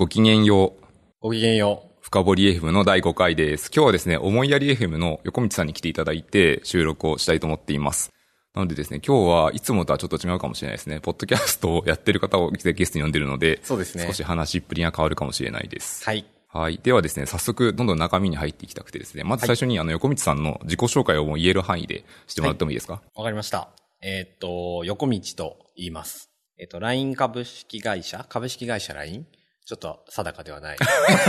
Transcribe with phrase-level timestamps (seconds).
[0.00, 0.84] ごきげんよう。
[1.20, 1.90] ごきげんよう。
[2.00, 3.70] 深掘り FM の第5回です。
[3.70, 8.10] 今日はですね、思いやり FM の横道さんに来ていただいて収録をしたいと思っています。
[8.54, 11.00] なのでですね、今日はいつもとはちょっと違うかもしれないですね。
[11.00, 16.02] ポッドキャストをやってる方をゲストに呼んでるので、そうですね少し話っぷりが変わるかもしれないです。
[16.02, 16.24] はい。
[16.48, 16.80] はい。
[16.82, 23.68] ではですね、早速、どんどん中身に入っていきたくてですね、まず最初に、あの、横道さんの自己紹介をもう言える範囲でしてもらってもいいですか、わかりました。
[24.00, 26.30] えーっと、横道と言います。
[26.58, 29.26] えーっと、LINE 株式会社株式会社 LINE?
[29.70, 30.78] ちょっと定かではない。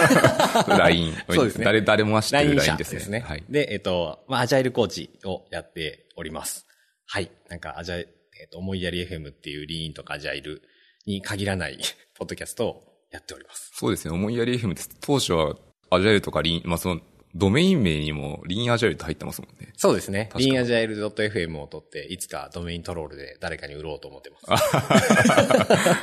[0.67, 1.13] ?LINE。
[1.29, 3.19] そうですね誰、誰もが知ってる LINE 社 LINE でですすね。
[3.19, 3.23] ね。
[3.23, 3.43] はい。
[3.47, 6.65] で、えーっと、まあ、アジャイルコーチをやっております。
[7.05, 7.29] はい。
[7.49, 8.07] なんか、アジャイル、
[8.41, 10.63] えーっと、思いやり FM っていうリーンとかアジャイル
[11.05, 11.77] に限らない
[12.17, 13.69] ポッドキャストをやっております。
[13.75, 14.89] そうですね、思いやり FM です。
[15.01, 15.55] 当初は、
[15.91, 17.01] アジャイルとかリン、まあ、その、
[17.35, 19.71] ドメイン名にも、リンアジャイルって入ってますもんね。
[19.77, 20.29] そうですね。
[20.35, 24.75] リーンアジャイル .fm を取って、いつかドメイントロールで誰かに売ろうと思ってます。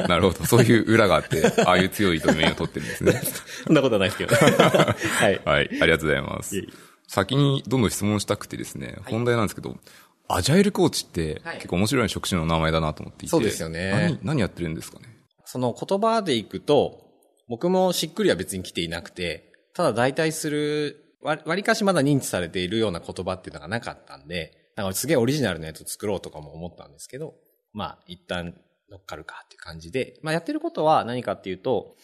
[0.09, 0.45] なるほど。
[0.47, 3.13] そういう裏があって、ああいう強いドメインを取ってるんですね。
[3.67, 4.35] そんなことはないですけど。
[4.37, 5.41] はい。
[5.45, 5.69] はい。
[5.83, 6.73] ありがとうございますいえいえ。
[7.09, 9.77] 先にどんどん質問したくてですね、本題なんですけど、
[10.29, 13.31] アジャイルコーチってはい結構面白い職種の名前だなと思っていて。
[13.31, 15.07] そうですよね何、何やってるんですかね？
[15.45, 17.01] その言葉でいくと、
[17.49, 27.35] 僕もしっくりは別に来ていなくて、ただ代替する、わ割かしまだ認知されているような言葉っていうのがなかったんで、なんかすげえオリジナルのやつを作ろうとかも思ったんですけど、
[27.73, 28.55] まあ一旦
[28.91, 31.97] 乗っかるかっていう感じで、まあやってることは何かっていうと、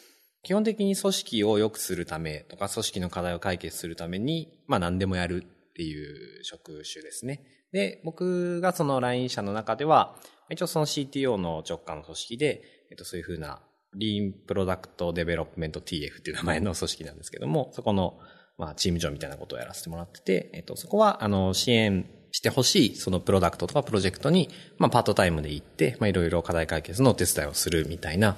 [0.42, 7.44] 基本的に組織を良くするためとか、組織の課題を解決するために、まあ何でもやるっていう職種ですね。
[7.72, 10.16] で、僕がその LINE 社の中では、
[10.50, 13.62] 一応その CTO の直下の組織で、えっとそういうふうな、
[13.96, 18.18] リーンプロダクトデベロップメント TF っていう名前の組織なんですけども、そこの、
[18.58, 28.36] まあ、チーム長みたいなことをやらせてもらってて、えっと、そこは、あの、支援してほしい、そのプロダクトとかプロジェクトに、まあ、パートタイムで行って、まあ、いろいろ課題解決のお手伝いをするみたいな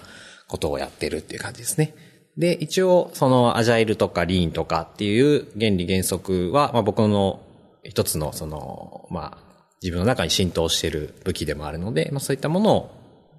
[0.48, 1.94] ことをやってるっていう感じですね。
[2.36, 7.40] で、一応、その、アジャイルとかリーンとかっていう原理原則は、まあ、僕の
[7.84, 9.46] 一つの、その、まあ、
[9.82, 12.90] 自分の中に浸透している武器でもあるので、まあ、そういったものを、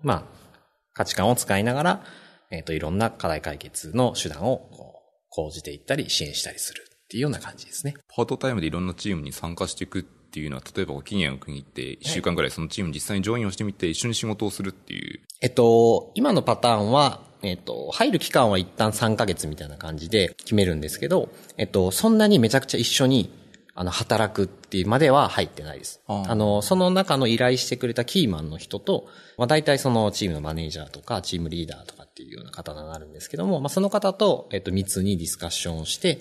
[0.01, 0.23] まあ、
[0.93, 2.03] 価値観を使いながら、
[2.49, 4.96] えっ、と、いろんな課題解決の手段を、こう、
[5.37, 7.93] 講じていったり、支援したりするっていうような感じですね。
[8.15, 15.21] パートタイムでいろんなチームに参加していくっていうのは、例えば期限を区切って、1週間ぐらいそのチームに実際にジョインをしてみて、一緒に仕事をするっていう。
[15.41, 23.29] えっと、今のパターンは、えっと、入る期間は一旦3ヶ月みたいな感じで決めるんですけど、えっと、そんなにめちゃくちゃ一緒に、
[23.79, 26.01] あの、働くっていうまでは入ってないです。
[26.07, 29.07] あの、その中の依頼してくれたキーマンの人と、
[29.37, 36.17] まあ大体そのチームのマネージャーとか、チームリーダーとかっていうような方になるんですけども、まあその方と、えっと、密にディスカッションをして、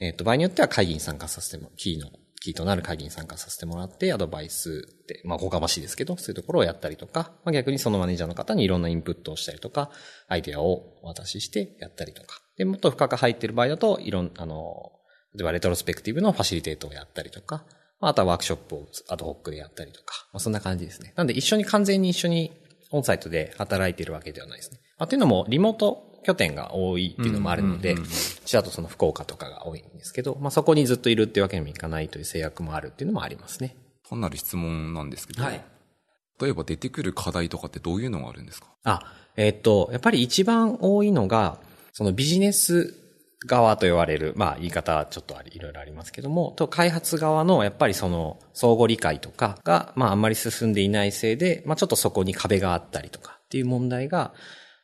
[0.00, 2.10] えっと、場合によっては会議に参加させても、キーの、
[2.42, 9.90] キーとなる会議に参加させてもらって、アドバイスって、まあ、おこがましいですけど、そういうところをやったりとか、まあ、逆にそのマネージャーの方にいろんなインプットをしたりとか、
[10.28, 12.42] アイデアをお渡ししてやったりとか。
[12.58, 14.92] で、もっと深く入ってる場合だと、いろん、あの、
[15.38, 17.64] 例えばレトロスペクティブのファシリテートをやったりとか、
[18.00, 21.12] まああとはワークショップをアドホックでやったりとか、まあ、そんな感じですね。
[21.16, 22.52] なんで一緒に完全に一緒に
[22.90, 24.80] オンサイトで働いているわけではないですね。
[24.98, 27.96] まあ、というのも、リモート拠点が多いっていうのもあるので、
[28.44, 33.76] ちだとその福岡とかが多いんですけど、まあ、そこにずっといるっていうわけにもいかないという制約もあるっていうのもありますね。
[34.08, 35.64] 単なる質問なんですけど、はい
[36.40, 38.68] 例えば出てくる課題とかってどういうのがあるんですか？
[38.84, 41.58] あ、えっと、やっぱり一番多いのが、
[41.92, 42.94] そのビジネス
[43.46, 54.32] 側と言われる、まあ言い方はちょっとありいろいろありますけども、と開発側のやっぱりその相互理解とかが、まああんまり進んでいないせいで、まあちょっとそこに壁があったりとかっていう問題が、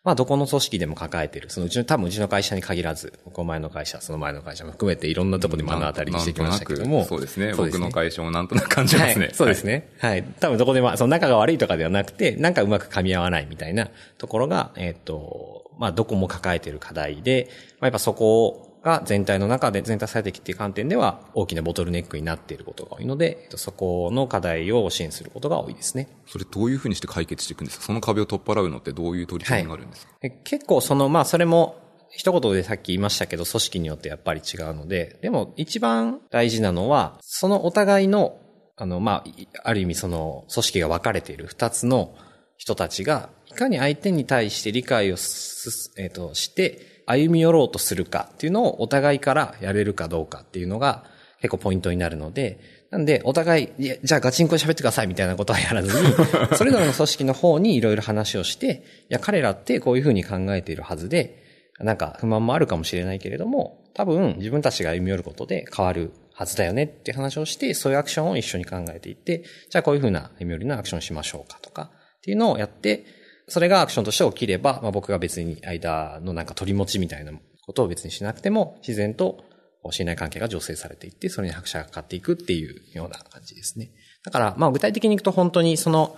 [0.05, 1.49] まあどこの組織でも抱えている。
[1.49, 7.05] そのうちの、多分うちの会社に限らず、この前の会社、その前の会社も含めていろんなところで目の当たりにしてきましたけども。
[7.05, 7.53] そうですね。
[7.53, 9.27] す僕の会社もなんとなく感じますね。
[9.27, 9.89] はい、そうですね。
[9.99, 10.23] はい。
[10.23, 13.89] 多分どこでも、その仲が悪いとかではなくて、なんかうまく噛み合わないみたいな
[14.19, 17.49] ところが、えっ、と、まあ、どこも抱えている課題で、
[17.81, 26.09] まあ、やっぱそこが全体の中で、全体最適っていう観点では、大きなボトルネックになっていることが多いので、えっとそこの課題を支援することが多いですね。
[26.27, 27.85] それどういうふうにして解決していくんですか？
[27.87, 31.77] その壁を取っ払うのってどういう取り組みがあるんですか、え結構その、まあそれも、
[32.17, 38.39] 一言でさっき言いましたけど、組織によってやっぱり違うので、でも一番大事なのは、そのお互いの、
[38.77, 42.15] あの、まあ、いある意味その、組織が分かれている二つの
[42.57, 51.05] 人たちが、いかに相手に対して理解をす、えっ、と、して、歩み寄ろうとするかっていうのをお互いからやれるかどうかっていうのが
[51.41, 52.59] 結構ポイントになるので、
[52.91, 56.09] なんで、お互い、いやじゃあガチンコで喋ってくださいみたいなことはやらずに、
[56.57, 61.43] それぞれの組織の方にいろいろ話をして、いや、彼らってこういうふうに考えているはずで、
[61.81, 73.05] なんか不満もあるかもしれないけれども、多分自分たちが歩み寄ることで変わるはずだよねっていう話をして、そういうアクションを一緒に考えていって、じゃあこういうふうな歩み寄りのアクションをしましょうかとか、っていうのをやって、
[73.49, 77.33] それがアクションとして起きれば、まあ、僕が別に間のなんか取り持ちみたいな
[77.67, 79.45] ことを別にしなくても、自然と
[79.91, 83.91] 信頼関係が醸成されていって、それに拍車がかかっていくっていうような感じですね。
[84.25, 86.17] だから、まあ具体的にいくと本当にその、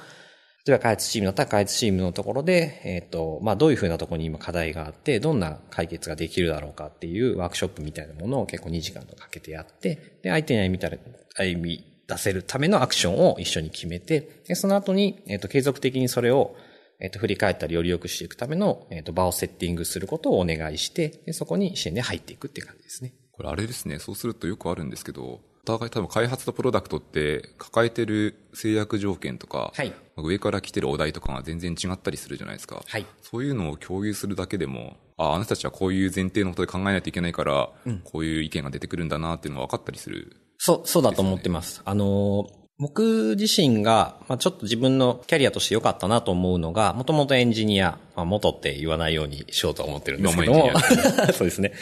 [0.66, 10.98] 例えば開発チームだったら開発チームのところで、えっ、ー、と、まあどういうふうなところに今課題があって、どんな解決ができるだろうかっていうワークショップみたいなものを結構2時間とかけてやって、で、相手に歩みたら、
[11.36, 16.56] 歩み出せるためのアクションを一緒に決めて、で、その後に、えっ、ー、と、継続的にそれを、
[17.00, 23.14] えっ、ー、と、振り返ったりより良くしていくための、えっ、と、場をセッティングすることをお願いして、でそこに支援で入っていくっていう感じですね。
[23.32, 32.82] これあれですね、そうするとよくあるんですけど、お互い多分開発とプロダクトって抱えてる制約条件とか、はい、上から来てるお題とかが全然違ったりするじゃないですか。
[32.86, 41.82] はい、そういうのを共有するだけでも、あ、あなたたちはこういう前提のことで考えないといけないから、うん、こういう意見が出てくるんだなっていうのが分かったりする、ね、そう、そうだと思ってます。
[41.84, 42.46] あの
[42.78, 50.70] 僕自身が、まあ、ちょっと自分のキャリアとして良かったなと思うのが、もともとエンジニア、まあ、元って言わないようにしようと思ってるんですけども、
[51.32, 51.72] そうですね。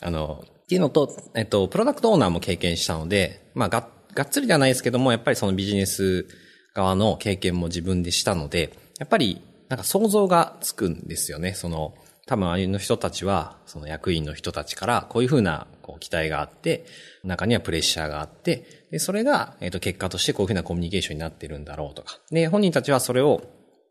[0.00, 6.26] あの、っていうのと、えっと、プロダクトオーナーも経験したので、まあ、が、がっつりではないですけども、やっぱりそのビジネス
[6.74, 11.54] 側の経験も自分でしたので、やっぱり、なんか想像がつくんですよね。
[11.54, 11.94] その、
[12.26, 16.86] 多分ああいうの人たちは、その役員の人たちから、こういうふうな、こう、期待があって、
[17.22, 22.18] 中にはプレッシャーがあって、で、それが、えっ、と、結果としてこういうふうなコミュニケーションになってるんだろうとか。
[22.30, 23.42] で、本人たちはそれを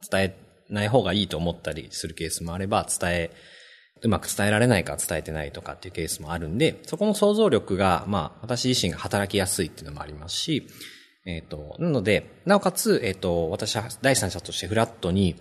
[0.09, 0.35] 伝え
[0.69, 3.31] ない方がいいと思ったりするケースもあれば、伝え
[4.03, 10.67] うまく伝えられないか伝えてないとかっていうケースもあるんで、そこの想像力が、まあ、私自身が働きやすいっていうのもありますし、
[11.25, 15.35] えっ、と、なので、なおかつ、えっ、と、私は第三者としてフラットに、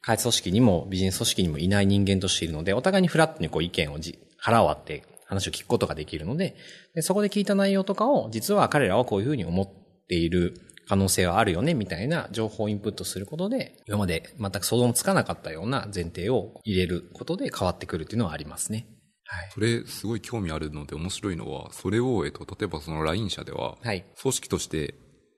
[0.00, 6.56] 開発組織にもビジネス組織にもいない人間としているので、お互いにフラットにこう意見をじ腹を割って話を聞くことができるので
[6.94, 10.54] で、そこで聞いた内容とかを、実は彼らはこういうふうに思っている
[10.88, 18.86] 可能性はあるよね、みたいな情報をインプットすることで、今まで全く想像もつかなかったような前提を入れることで変わってくるっていうのはありますね。
[19.24, 19.50] はい。
[19.52, 24.04] それ、すごい興味あるので面白いのは、それを、えっと、例えばその LINE 社では、はい。
[24.20, 24.94] 組織として、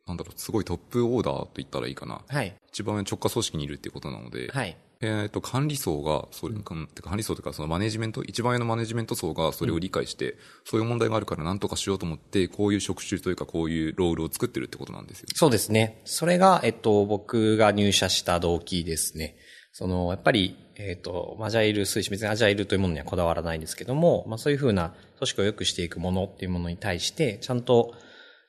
[0.07, 2.23] なんだろう、すごいトップオーダーと言ったらいいかな。
[2.29, 2.55] はい。
[2.69, 4.77] 一番直下組織にいるっていうことなので、はい。
[5.01, 16.01] えっ、と、管理層が、それ、うん、管理層というか、そのマネジメント、一番上のマネジメント層がそれを理解して、うん、そういう問題があるから何とかしようと思って、こういう職種というか、こういうロールを作ってるってことなんですよ、ね、そうですね。
[16.05, 19.37] それが、えっと、僕が入社した動機ですね。
[19.73, 27.95] その、やっぱり、えっ、と、アジャイル推進、別にアジャイルというものにはこだわらないんですけども、まあそういうふうな組織を良くしていくものっていうものに対して、ちゃんと、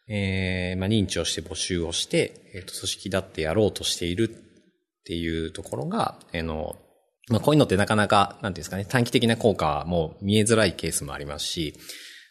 [0.07, 4.48] えー、まあ認知をして募集をして、えっ、と、組織だってやろうとしている
[5.09, 6.75] っていうところが、あの、
[7.29, 11.73] まあこういうのってなかなか、なんていうんですかね、短期的な効果はもう見えづらいケースもありますし、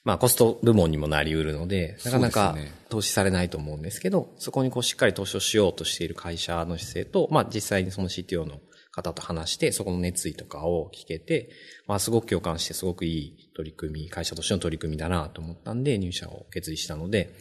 [0.05, 2.57] まあコスト部門にもなり得るので、なかなか
[2.89, 8.61] 投資されないと思うんですけど、そ、ね,、こにこうしっかり投資をしようとしている会社の姿勢と、まあ実際にその CTO の
[8.93, 11.51] 方と話して、そこの熱意とかを聞けて、
[11.89, 17.35] まあすごく共感してすごくいい取り組み、会社としての取り組みだなと思ったんで入社を決意したので、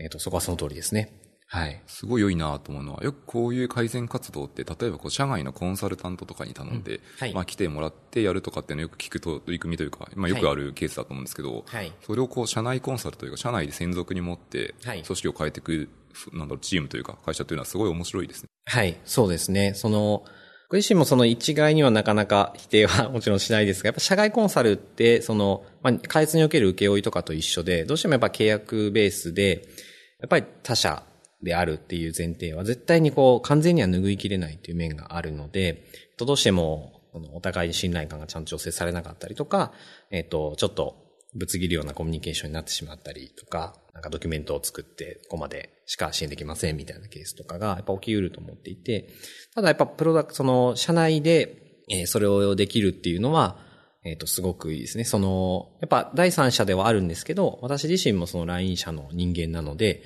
[0.00, 1.21] えっ、ー、と、そこはその通りですね。
[1.52, 1.82] はい。
[1.86, 15.90] すごい良いなと思うのは、よくこういう改善活動って、例えばこう社外のコンサルタントとかに頼んで、うんはい、まあ来てもらってやるとかっていうのをよく聞くと取り組みというか、まあよくあるケースだと思うんですけど、はい、それをこう社内コンサルというか、社内で専属に持って、組織を変えていく、
[16.32, 18.48] なんだろう、チームというか、会社というのはすごい面白いですね。
[18.64, 19.74] はい、そうですね。
[19.74, 20.24] その、
[20.70, 29.68] 僕自身もその一概にはなかなか否定はもちろんしないですが、やっぱ社外コンサルって、その、まあ、開発における請負とかと一緒で、どうしてもやっぱ契約ベースで、
[30.18, 31.02] やっぱり他社
[31.42, 35.84] であるっていう前提は絶対にこう完全には拭いきれないっていう面があるので、
[36.18, 37.00] どうしても
[37.34, 39.72] お互いに信頼感がちゃんと調整されなかったりとか、
[40.10, 40.96] えっ、と、ちょっと
[41.34, 49.08] ぶつ切るようなコミュニケーションになってしまったりとか、なんかドキュメントを作ってここまでしか支援できませんみたいなケースとかがやっぱ起きうると思っていて、
[49.54, 51.58] ただやっぱプロダクト、その社内で、
[51.90, 53.58] えそれをできるっていうのは、
[54.04, 55.04] えっ、と、すごくいいですね。
[55.04, 60.02] その、やっぱ第三者ではあるんですけど、私自身もその LINE 社の人間なので、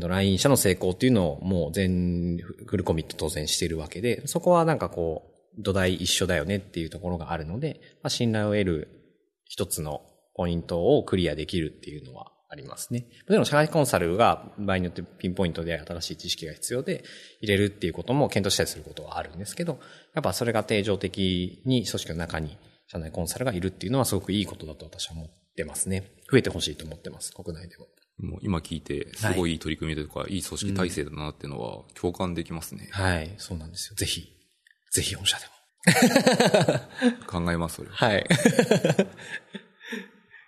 [0.00, 8.88] LINE 社の成功っていうのをもう全フルコミット当然しているわけで、そこはなんかこう、土台一緒だよねっていうところがあるので、まあ、信頼を得る
[9.44, 10.00] 一つの
[10.34, 13.00] ポイントをクリアできるっていうのはありますね。
[13.00, 17.04] もちろん社会コンサルが場合によってピンポイントで新しい知識が必要で
[17.40, 19.78] 入れるっていうことも検討したりすることはあるんですけど、
[20.14, 22.56] やっぱそれが定常的に組織の中に
[22.86, 26.12] 社内コンサルがいるっていうのはすごくいいことだと私は思ってますね。
[26.30, 27.86] 増えてほしいと思ってます、国内でも。
[28.18, 32.88] もう今聞いて、すごいいい取り組みとか、はい、いい組織体制だなっていうのは共感できますね。
[32.92, 33.96] はい、そうなんですよ。
[33.96, 34.32] ぜひ、
[34.92, 35.52] ぜひ本社でも。
[37.26, 37.88] 考えます、それ。
[37.90, 38.24] はい。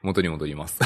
[0.04, 0.78] 元に戻ります。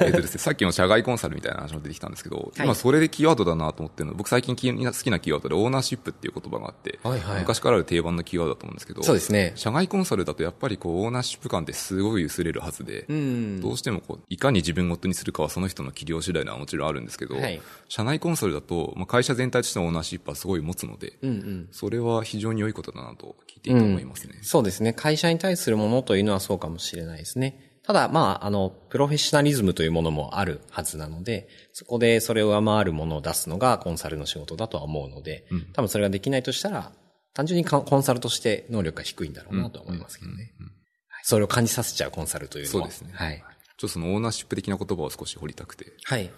[0.00, 9.52] えっとですね、さっきの社外コンサルみたいな話も出てきたんですけど、はい今それでキーワードだなと思ってるの僕最近き好きなキーワードでオーナーシップっていう言葉があって、はいはい昔からある定番のキーワードだと思うんですけど、そうですね。
[9.54, 13.60] 社外コンサルだとやっぱりこうオーナーシップ感ってすごい薄れるはずで、うん。
[13.60, 21.68] どうしてもこう、いかに自分ごとにするかはその人の器量次第なのはもちろんあるんですけど、はい社内コンサルだと、まあ、会社全体としてのオーナーシップはすごい持つので、うんうん。
[21.70, 24.38] それは非常に良いことだなと聞いていて思いますね。
[24.42, 24.92] そうですね。
[24.92, 27.73] 会社に対するものというのはそうかもしれないですね。
[27.86, 36.92] ただ、まあ、あの、プロフェッショナリズムというものもあるはずなので、そこでそれを上回るものを出すのがコンサルの仕事だとは思うので、うん多分それができないとしたら、
[37.34, 40.54] 単純にココンサルとして能力が低いんだろうなとは思いますけどね。
[40.58, 40.70] はい
[41.26, 42.82] それを感じさせちゃうコンサルというのは。
[42.82, 43.38] そうですねはい。
[43.38, 46.30] ちょっとそのオーナーシップ的な言葉を少し掘りたくて、はい。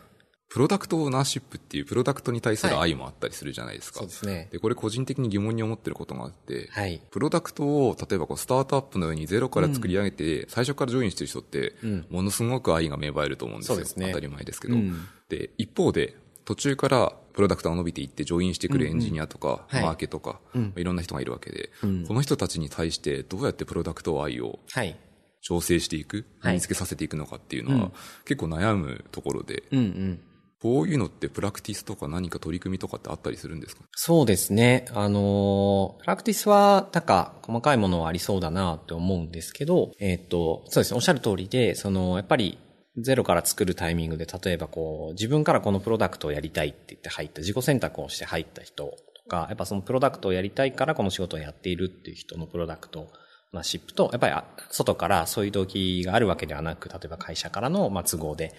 [0.48, 4.00] プロダクトオーナーシップっていうプロダクトに対する愛もあったりするじゃないですか。
[4.00, 4.48] そうですね。
[4.52, 7.02] で、これ個人的に疑問に思ってることがあって、はい。
[7.10, 13.84] プロダクトを、例えばこう、スタートアップのようにゼロから作り上げて、最初からジョインしてる人って、うんものすごく愛が芽生えると思うんですよ。
[13.84, 14.74] すね当たり前ですけど。
[14.74, 24.96] うんで、一方で、途中からプロダクトが伸びていって、ジョインしてくるエンジニアとか、はいマーケとか、うんいろんな人がいるわけで、うんこの人たちに対してどうやってプロダクト愛をはい。
[25.42, 27.92] 調整していく、はい身につけさせていくのかっていうのは、うん
[28.24, 30.20] 結構悩むところで、うんうん。
[30.62, 33.82] こういうのってプラクティスとか何か取り組みとかってあったりするんですか？
[33.94, 34.86] そうですね。
[34.94, 40.96] あのプラクティスは、なんか、細かいものはありそうだなって思うんですけど、えっ、と、そうですね。
[40.96, 42.58] おっしゃる通りで、その、やっぱり、
[42.98, 48.96] ゼロから作るタイミングで、例えばこう、自分からこのプロダクトをやりたいって言って入った、自己選択をして入った人と
[49.28, 53.08] か、やっぱそのプロダクトをやりたいからこの仕事をやっているっていう人のプロダクト、
[53.52, 54.34] まあ、シップと、やっぱり
[54.70, 58.54] 外からそういう動機があるわけではなく、例えば会社からの、ま、都合で、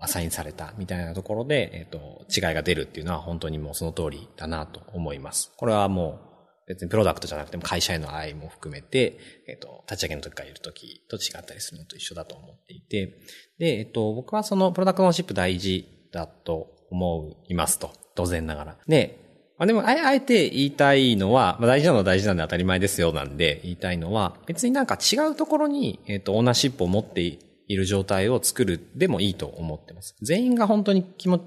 [0.00, 5.52] アサインされたみたいなところで、えっ、と、違いが出るっていうのは本当にもうその通りだなと思います。
[5.56, 6.30] これはもう、
[6.68, 13.18] 別にプロダクトじゃなくても会社への愛も含めて、えっ、と、立ち上げの時からいる時と違ったりするのと一緒だと思っていて、
[13.58, 17.90] で、えっ、と、僕はそのプロダクトのシップ大事だと思いますと。
[18.14, 18.76] 当然ながら。
[18.86, 19.18] で、
[19.58, 27.20] まあでも、あえあえて言いたいのは、まあ大事なのは大事なんで当たり前ですよなんで言いたいのは、別になんか違うところに、えっ、と、オーナーシップを持って
[27.70, 30.16] いる状態を作るでもいいと思ってます。
[30.22, 31.40] 全員が本当に気持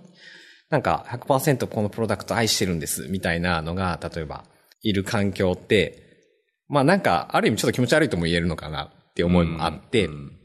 [0.70, 4.46] なんか100%このプロダクト愛してるんですみたいなのが、例えば、
[4.82, 6.02] いる環境って、
[6.70, 10.40] まあなんか、ある意味ちょっと気持ち悪いとも言えるのかなって思いもあって、うんうん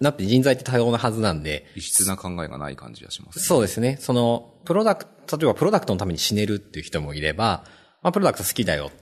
[0.00, 3.44] だって人材って多様なはずなんで、異質な考えがない感じがします、ね。
[3.44, 3.96] そうですね。
[4.00, 7.64] その、プロダクト、例えばプロダクトのために死ねるっていう人もいれば、
[8.00, 8.92] まあ、プロダクト好きだよ。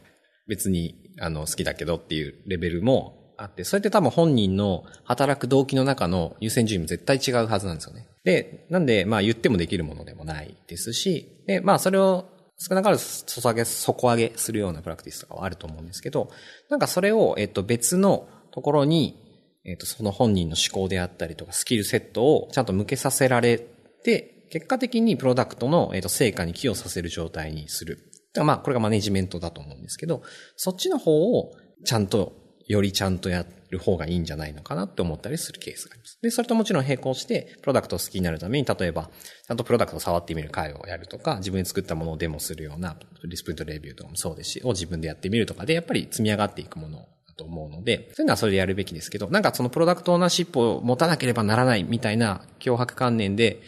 [0.49, 8.07] 別に、あの、好きだけどっていうレベルもあって、それって多分本人の働く動機の中の優先順位も絶対違うはずなんですよね。
[8.25, 12.27] で、なんで、まあ言ってもできるものでもないですし、で、まあそれを
[12.59, 16.31] 少なからず底上げ、底上げするようなプラクティスとかはあると思うんですけど、
[16.69, 19.17] なんかそれを、えっと、別のところに、
[19.65, 28.11] えっ、と、その本人の思考であったりとか、スキルセットをちゃんと向けさせられて、結果的にプロダクトの、えっと成果に寄与させる状態にする。
[28.45, 30.23] まあ、これがマネジメントだと思うんですけど、
[30.57, 31.53] そっちの方を
[31.85, 32.33] ちゃんと、
[32.71, 36.19] よりちゃんとやる方がいいんじゃないのかなって思ったりするケースがあります。
[36.23, 39.11] で、それともちろん並行して、プロダクトを好きになるために、例えば、
[39.45, 53.61] ちゃんとプロダクトを触ってみる会をやるとか、自分で作ったものをデモするような、リスプリントレビューとかもそうですし、を自分でやってみるとかで、やっぱり積み上がっていくものだと思うので、そういうのはそれでやるべきですけど、なんかそのプロダクトオーナーシップを持たなければならないみたいな脅迫観念で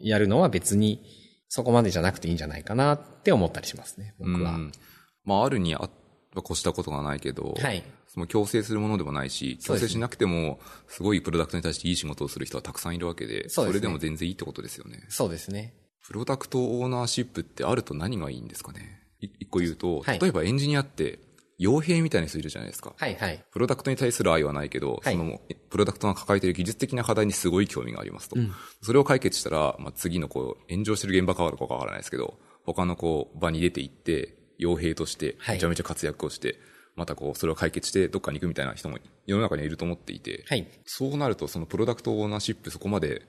[0.00, 1.02] やるのは別に
[1.48, 4.52] そこまでじゃなくていいんじゃないかなって思ったりしますね、僕は。
[4.52, 4.72] うん
[5.24, 5.90] まあ、あるにあ
[6.38, 7.82] 越したことがないけど、はい。
[8.16, 10.58] その強制するものでもないし、強制しなくても、
[10.88, 15.04] すごいプロダクトに対していい仕事をする人はたくさんいるわけで、そねれでも全然いいってことですよね。
[15.10, 15.74] そうですね。
[16.02, 19.02] プロダクトオーナーシップってあると何がいいんですかね？
[19.20, 21.18] い一個言うと、はい例えばエンジニアって、
[21.60, 22.94] 傭兵みたいな人いるじゃないですか。
[22.96, 23.44] はいはい。
[23.50, 28.40] プロダクトに対する愛はないけど、はいその、プロダクトが抱えている技術的な課題にすごい興味がありますと。
[28.40, 36.58] うんそれを解決したら、まあ、次のこう、炎上してる現場変わるかわからないですけど、他のこう、場に出て行って、傭兵として、はいめちゃめちゃ活躍をして、
[36.96, 40.66] またこう、それを解決して、どっかに行くみたいな人も世の中にはいると思っていて、はい。
[40.84, 43.22] そうなると、そのプロダクトオーナーシップそこまで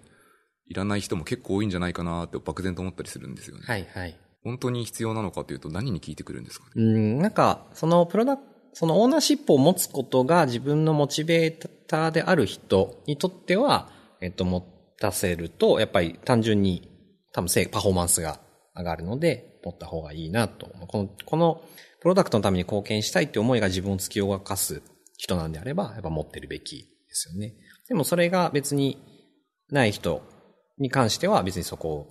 [0.67, 3.63] いらない人も結構多いんじゃないかなって漠然と思ったりするんですよね。
[3.65, 4.17] はいはい。
[4.43, 6.71] 本当に必要なのかというと何に聞いてくるんですかね？
[6.75, 8.43] うん、なんか、そのプロダク
[8.73, 13.89] そのオーナーシップを持つことが自分のモチベーターである人にとっては、
[14.21, 14.61] えっと、持
[14.99, 16.89] たせると、やっぱり単純に
[17.33, 18.39] 多分成パフォーマンスが
[18.75, 20.67] 上がるので、持った方がいいなと。
[20.87, 21.61] この、この
[22.01, 24.81] プロダクトのために貢献したいって思いが自分を突き動かす
[25.17, 27.55] 人なんであれば、やっぱ持ってるべきですよね。
[27.87, 28.97] でもそれが別に
[29.69, 30.21] ない人
[30.77, 32.07] に関しては別にそこを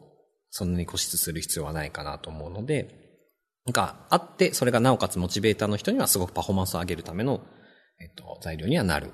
[0.50, 3.06] そんなに固執する必要はないかなと思うので、
[3.64, 7.40] なんかあって、それがなおかつモチベーターの人にはすごくパフォーマンスを上げるための、
[8.00, 9.10] えっと、材料にはなる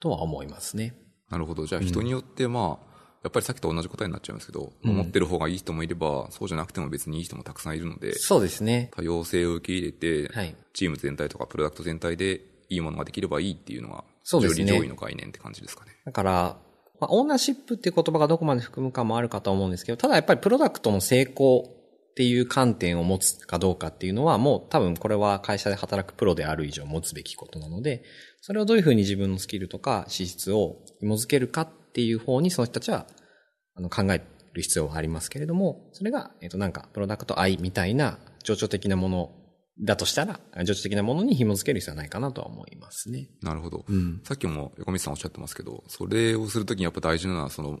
[0.00, 0.94] とは思いますね。
[1.30, 1.66] なるほど。
[1.66, 2.91] じゃあ人によってまあ、
[3.22, 8.90] やっぱりさっきと同じ答えになっちゃいますけど、うん思ってる方がいい人もいれば、そうじゃなくても別にいい人もたくさんいるので、そうですね。
[8.94, 10.54] 多様性を受け入れて、はい。
[10.72, 15.92] チーム全体とかプロダクト全体でいいものができればいいっていうのが、そうですね上位上位の概念って感じですかね。
[16.04, 16.56] だから、
[17.00, 21.64] まあ、オーナーシップっていう言葉がどこまで含むかもあるかと思うんですけど、ただやっぱりプロダクトの成功
[22.12, 28.02] っていう観点を持つかどうかっていうのはもう多分これは会社で働くプロである以上持つべきことなので、
[28.40, 33.06] それをどういうふうに自分のスキルとか資質を紐づけるかっていう方にその人たちは
[33.74, 34.22] あの考え
[34.54, 39.30] る必要はありますけれども、それが、えっ、となんかプロダクト愛みたいな情緒的なもの
[39.80, 43.28] だとしたら、情緒的なものに紐づける必要はないかなとは思いますね。
[43.42, 43.84] なるほど。
[43.86, 44.20] うん。
[44.24, 47.80] さっきも横道さんおっしゃってますけど、それをするときにやっぱ大事なのは、その、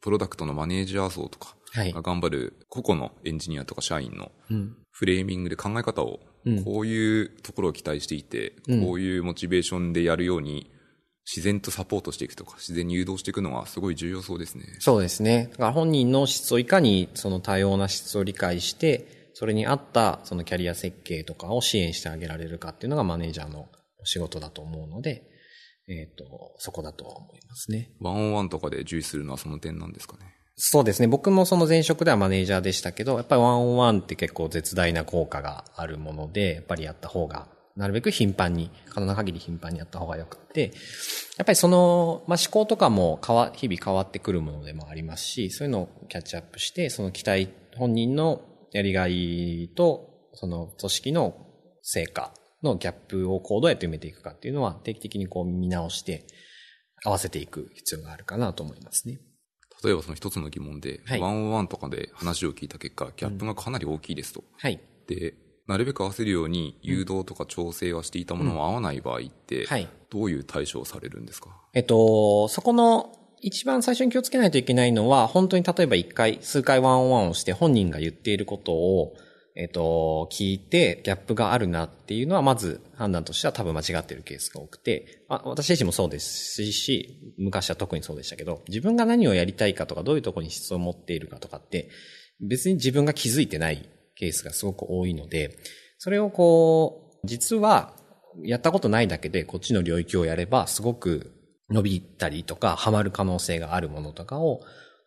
[0.00, 1.56] プロダクトのマネージャー層とか。
[1.74, 4.76] 頑張る個々のエンジニアとか社員のうん。
[4.90, 10.70] フレーミングで考え方を、うんこういうところを期待していて、うんこういうモチベーションでやるように、
[11.28, 14.64] 自然とサポートしていくとか、自然に誘導していくのはすごい重要そうですね。
[14.80, 15.48] そうですね。
[15.52, 23.68] だから本人の質をいかにその多様な質を理解して、それに合ったそのキャリア設計とかを支援してあげられるかっていうのがマネージャーの
[24.00, 25.22] お仕事だと思うので、
[25.86, 27.92] えっ、と、そこだとは思いますね。
[28.00, 30.34] ワンオンワンとかで重視するのはその点なんですかね。
[30.56, 31.08] そうですね。
[31.08, 40.72] 僕もその前職ではマネージャーでしたけど、やっぱりワンオンワンって結構絶大な効果があるもので、やっぱりやった方が、なるべく頻繁に、可能な限り頻繁にやった方がよくって、
[41.36, 48.42] やっぱりその、まあ、思考とかも変わ、日々変わってくるものでもありますし、そういうのをキャッチアップして、その期待、本人の
[48.72, 51.46] やりがいと、その組織の
[51.82, 56.26] 成果のギャップをこうどうやって埋めていくかっていうのは定期的にこう見直して、
[57.04, 59.20] 合わせていく必要があるかなと思いますね。
[59.84, 64.42] 例えばその一つの疑問で、はいワンオンワンとかで話を聞いた結果、ギャップがかなり大きいですと。
[64.56, 64.80] はい。
[65.06, 65.34] で、
[65.68, 69.86] なるべく合わせるように誘導とか調整はしていたものも合わない場合って、はい。
[70.10, 71.50] どういう対処をされるんですか？
[71.74, 79.14] えっと、そこの一番最初に気をつけないといけないのは、本当に例えば一回、数回ワンオンワンをして本人が言っていることを、
[79.54, 91.90] えっと、聞いてギャップがあるなっていうのは、まず判断としては多分間違っているケースが多くて、まあ、私自身もそうですし、昔は特にそうでしたけど、自分が何をやりたいかとか、どういうところに質を持っているかとかって、
[92.40, 95.56] 別に自分が気づいてないケースがすごく多いので、
[95.98, 97.94] それをこう、実は、
[98.44, 101.32] やったことないだけで、こっちの領域をやれば、すごく
[101.70, 104.60] 伸びたりとか、ハマる可能性があるものとかを、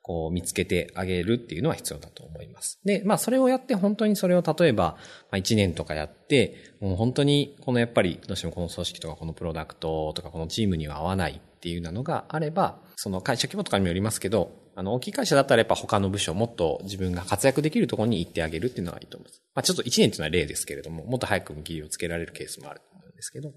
[0.04, 2.80] こう見つけてあげるっていうのは必要だと思います。
[2.84, 4.97] で、まあそれをやって本当にそれを例えば、
[5.32, 19.41] ま1年とかやって、もう本当にこのやっぱりどうしてもこの組織とかこのプロダクトとかこのチームには合わないっていうなのがあれば、その会社規模とかにもよりますけど、あの大きい会社だったらやっぱ他の部署、もっと自分が活躍できるところに行ってあげるっていうのがいいと思います。
[19.53, 23.51] まあちょっと1年っていうのは例ですけれども、もっと早く見切りをつけられるケースもあると思うんですけど、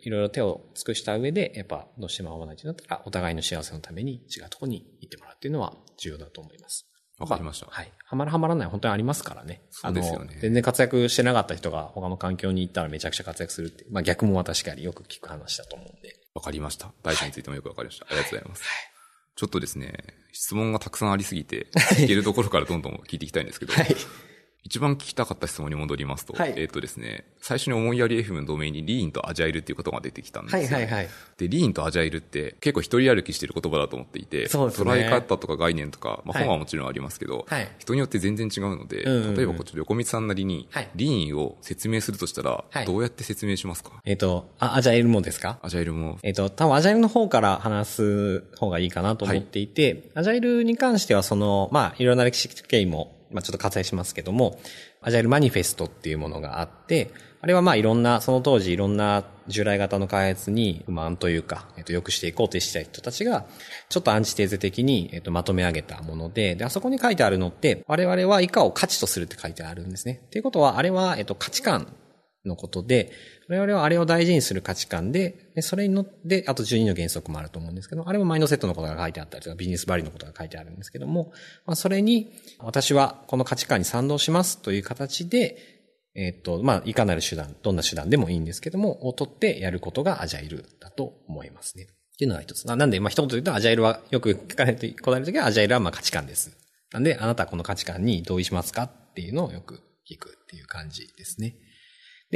[0.00, 6.86] いろいろ手を尽くした上で、やっぱどうしても合わないとなったら、お互いの幸せのために違うところに行ってもらうっていうのは重要だと思います。
[7.18, 7.66] わかりました。
[7.70, 7.90] はい。
[8.04, 9.62] はまるはまらない本当にありますからね。
[9.70, 13.86] そうですよね全然活躍してなかった人が他の環境に行ったらめちゃくちゃ活躍するって。
[13.90, 16.14] まあ逆も確かによく聞く話だと思うんで。
[16.34, 16.92] わかりました。
[17.02, 18.06] 大事についてもよくわかりました。
[18.06, 18.62] ありがとうございます。
[19.36, 19.92] ちょっとですね、
[20.32, 23.94] 質問がたくさんありすぎて、聞けるところからどんどん聞いていきたいんですけど、はい。
[24.66, 26.54] 一番聞きたかった質問に戻りますと、はい。
[26.56, 31.08] えっ、とですね、最初に思いやり FM のドメインにリーンとアジャイルっていう言葉が出てきたんですよ、はいはいはい。
[31.38, 34.90] で、リーンとアジャイルって結構一人歩きしてる言葉だと思っていて、そうですね。
[34.90, 36.46] 捉え方とか概念とか、まあはい。
[36.46, 37.68] 本はもちろんありますけど、はい。
[37.78, 39.34] 人によって全然違うので、うんうんうん。
[39.36, 42.86] 例えばこっちの横道さんなりにはい、リーンを説明するとしたら、はい。
[42.86, 43.92] どうやって説明しますか？
[44.04, 45.60] えっ、と、あ、アジャイルもですか？
[45.62, 46.18] アジャイルも。
[46.24, 54.58] えっ、と、多分アジャイルの方から話す方がいいかなと思っていて、アジャイルに関してはその、まあ、いろんな歴史経緯も、まあ、ちょっと割愛しますけども、
[55.00, 57.10] アジャイルマニフェストっていうものがあって、
[57.40, 63.46] あれはまあいろんな、その当時いろんな従来型の開発に不満というか、えっ、と、良くしていこうとしてた人たちが、
[63.88, 70.22] ちょっとアンチテーゼ的に、えっ、と、まとめ上げたもので、で、あそこに書いてあるのって、我々は以下を価値とするって書いてあるんですね。
[70.26, 71.94] っていうことは、あれは、えっ、と、価値観
[72.44, 73.12] のことで、
[73.48, 81.32] 我々はあれを大事にする価値観で、でそれに乗って、あと12の原則もあると思うんですけど、あれもマインドセットのことが書いてあったりとか、ビジネスバリューのことが書いてあるんですけども、
[81.64, 85.56] まあ、それに、私はこの価値観に賛同しますという形で、
[86.16, 91.84] えっ、と、まあ、いかなる手段、どんな手段でもいいんですけども、を取ってやることがアジャイルだと思いますね。
[91.84, 92.66] っていうのが一つ。
[92.66, 96.56] なんで、まあ、一言で言うと、アジャイルは、よく聞かれて、こられるときは、アジャイルはまあ価値観です。
[96.92, 101.56] なんで、あなたはこの価値観に同意しますかっていうのをよく聞くっていう感じですね。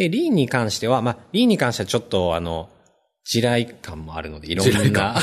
[0.01, 2.71] で、リーンに関しては、まあ、リーンに関してはちょっと、あの、
[3.23, 5.23] 地雷感もあるので、いろん地雷な感、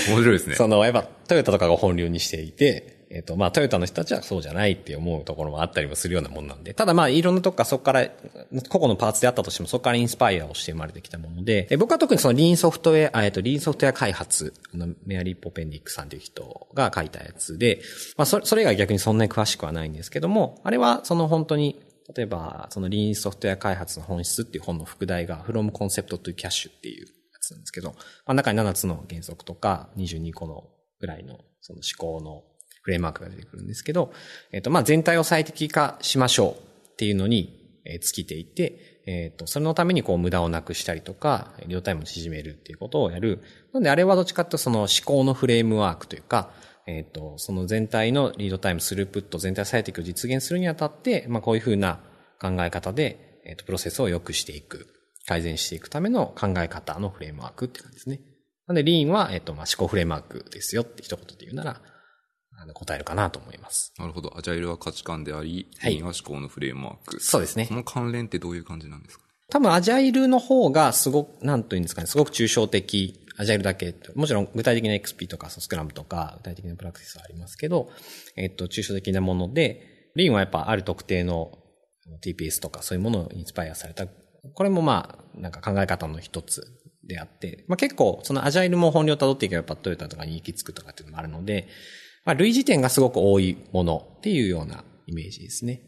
[0.08, 0.54] 面白いですね。
[0.54, 8.08] その、やっぱ、トヨタとかが本流にしていて、えっ、と、まあ、トヨタの人たちはそうじゃないって思うところもあったりもするようなもんなんで、ただまあ、いろんなとこからそこから、
[8.70, 17.82] 個々のパーツであったとしても、そこからインスパイアをして生まれてきたもので、で僕は特にそのリーンソフトウェア、えっ、と、リーンソフトウェア開発、あの、メアリー・ポペンディックさんという人が書いたやつで、
[18.16, 21.80] まあ、それ、それが逆にそんなに詳しくはないんですけども、あれはその本当に、
[22.14, 27.06] 例えば、そのリーンソフトウェア開発の本質っていう本の副題が、From Concept to Cash っていうや
[27.40, 30.68] つなんですけど、まあ、中に7つの原則とか、22個の
[31.00, 32.44] ぐらいの、その思考の
[32.82, 34.12] フレームワークが出てくるんですけど、
[34.52, 43.42] えっ、と、まあ、全体を最適化しましょうっていうのに、え、尽きていて、えっ、と、それのためにこう無駄をなくしたりとか、リードタイムを縮めるっていうことをやる。
[43.72, 46.50] なので、あれはどっちかというとその思考のフレームワークというか、
[46.88, 52.00] えっ、と、その全体のリードタイム、スループット、全体最適を実現するにあたって、まあ、こういうふうな
[52.40, 54.86] 考え方で、えっ、と、プロセスを良くしていく、
[55.26, 58.20] 改善していくための考え方のフレームワークって感じですね。
[58.66, 61.82] なので、リーンは、えっ、と、まあ、思考フレームワークですよって一言で言うなら、
[62.56, 63.92] あの、答えるかなと思います。
[63.98, 64.38] なるほど。
[64.38, 67.20] アジャイルは価値観であり、はいリーンは思考のフレームワーク。
[67.20, 67.74] そうですねそ。
[67.74, 77.88] の関連ってどういう感じなんですか多分アジャイルの方がすごく、なんというんですかね、すごく抽象的、アジャイルだけ、もちろん具体的な XP とかスクラムとか具体的なプラクティスはありますけど、
[78.36, 81.56] えっと、抽象的なもので、リンはやっぱある特定の
[82.24, 84.06] TPS とかそういうものをインスパイアされた、
[84.54, 86.62] これもまあ、なんか考え方の一つ
[87.06, 91.68] であって、まあ結構そのアジャイルも本領を辿っていけばやっぱトヨタとかに行き着くとかっていうのもあるので、
[92.24, 95.82] まあ類似点がすごく多いものっていうようなイメージですね。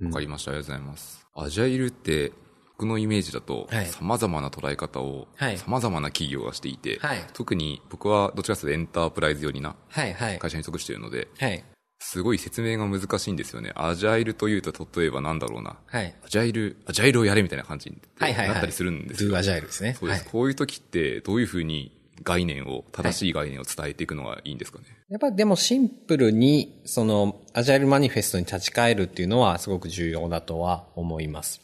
[0.00, 0.52] わかりました。
[0.52, 1.26] ありがとうございます。
[1.34, 2.32] アジャイルって、
[2.76, 10.38] 僕のイメージだとはい、様々な捉え方をはい、様々な企業がしていて、はい特に僕はどちらかというとエンタープライズ寄りなはいはい。
[10.38, 11.64] 会社に属しているので、はい。
[12.00, 13.72] すごい説明が難しいんですよね。
[13.76, 15.78] アジャイルというと、例えばなんだろうな。
[15.86, 16.14] はい。
[16.24, 18.54] アジャイル、アジャイルをやれみたいな感じにはいはいはい。
[18.54, 19.30] なったりするんですよ。
[19.30, 19.94] do agile ですね。
[19.94, 24.84] そうです、はいこういう時って、どういうふうに概念を、正しい概念を伝えていくのがいいんですかね？
[25.08, 31.60] やっぱでもシンプルに、その、アジャイルマニフェストに立ち返るっていうのはすごく重要だとは思います。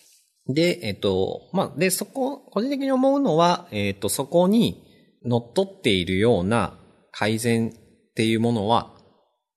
[0.48, 4.82] で、えっと、まあ、で、そこ、個人的に思うのは、えっと、そこに
[5.24, 6.78] 乗っ取っているような
[7.12, 8.94] 改善っていうものは、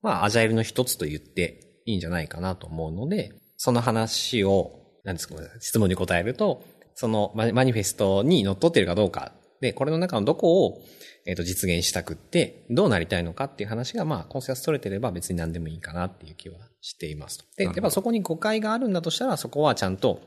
[0.02, 4.72] まあ、アジャイルの一つと言っていいんじゃないかなと思うので、その話を、
[5.04, 6.62] なんですか、質問に答えると、
[6.94, 9.32] そのママニフェストに乗っ取っているかどうか。
[9.60, 10.82] で、これの中のどこを、
[11.26, 17.44] えっ、と、実現したくって、どうなりたいのかっていう話が、まあ、コンセンサス取れてれば別に何でもいいかなっていう気はしていますと。
[17.56, 20.20] で、やっぱそこに誤解があるんだとしたら、そこはちゃんと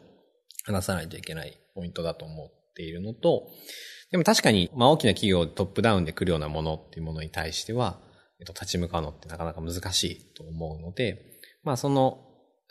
[0.67, 3.47] 話さないといけないポイントだと思っているのと、
[4.11, 7.99] でも確かに、まあ大きな企業トップダウンで来るようなものっていうものに対しては、
[8.39, 12.23] えっと、立ち向かうのってなかなか難しいと思うので、まあその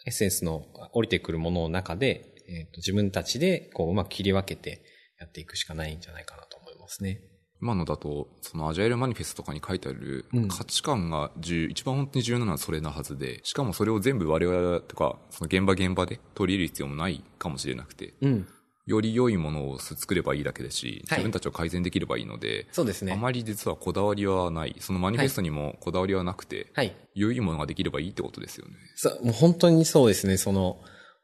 [0.07, 4.83] エッセンスの降りてくるものの中で、えっと、自分たちでこううまく切り分けて
[5.19, 7.21] やっていくしかないんじゃないかなと思いますね。
[7.61, 18.47] 今のだと、そのアジャイルマニフェストとかに書いてあるうん価値観が重、一番本当に重要なのはそれなはずで、しかもそれを全部我々とか、その現場現場で取り入れる必要もないかもしれなくて、うん。
[18.87, 23.13] より良いものを作ればいいだけですし、はい自分たちを改善できればいいので、そうですね。
[23.13, 24.77] あまり実はこだわりはない。
[24.79, 26.95] そのマニフェストにもこだわりはなくて、はい。
[27.15, 28.75] 良いものができればいいってことですよね。
[28.95, 30.37] そう、もう本当にそうですね。
[30.37, 30.79] その、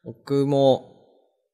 [0.05, 0.93] 僕も、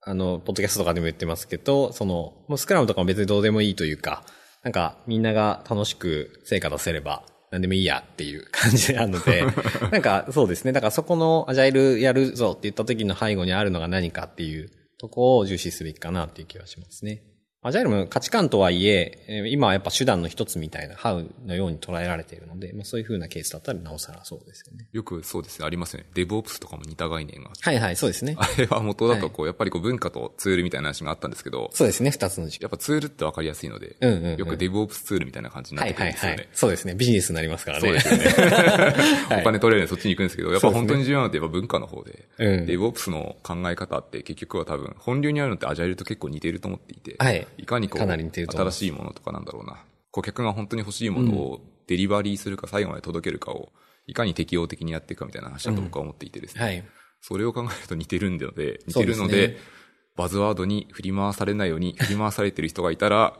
[0.01, 4.25] あの、ポッドキャストとかでも言ってますけど、その、もうスクラムとかも別にどうでもいいというか、
[4.63, 9.45] なんかみんなが楽しく成果出せれば何でもいいやっていう感じ なので、
[9.91, 10.73] なんかそうですね。
[10.73, 17.23] だからそこのアジャイルやるぞって言った時の背後にあるのが何かっていうとこを重視すべきかなっていう気はしますね。
[17.69, 24.87] アジャイルも価値観とはいえ、えー今はやっぱ手段の一つみたいな、ハウのように捉えられているので、まあそういう風なケースだったらなおさらそうですよね。
[24.91, 26.07] よくそうですね、ありますよね。
[26.15, 27.51] デブオプスとかも似た概念が。
[27.61, 28.37] はいはい、そうですね。
[28.39, 32.63] あれは元だとこう、やっぱりこう文化とツールみたいな話があったんですけど、そうですね、二つの軸。
[32.63, 36.49] やっぱツールってわかりやすいので、うんうんうんよくデブオプスツールみたいな感じになはっていはいはいくるんですよね。。
[36.55, 36.95] そうですね。
[36.95, 37.89] ビジネスになりますからね。
[37.89, 38.53] そうですよね。
[39.29, 53.73] はいお金取れるのでそっちに行くんですけど、やっぱ本当に重要なのってやっぱ文化の方で、うんデブオプスの考え方って結局は多分、本流にあるのってアジャイルと結構似ていると思っていて、はいかにこう、新しいものとかなんだろうな、顧客が本当に欲しいものをデリバリーするか最後まで届けるかを、
[54.07, 56.63] いかに適応的にやっていくかみたいな話だと僕は思っていてですね。
[56.63, 56.85] はい。
[57.21, 59.59] それを考えると似てるんでので、似てるので、
[60.17, 63.39] バズワードに振り回されないように、振り回されてる人がいたら、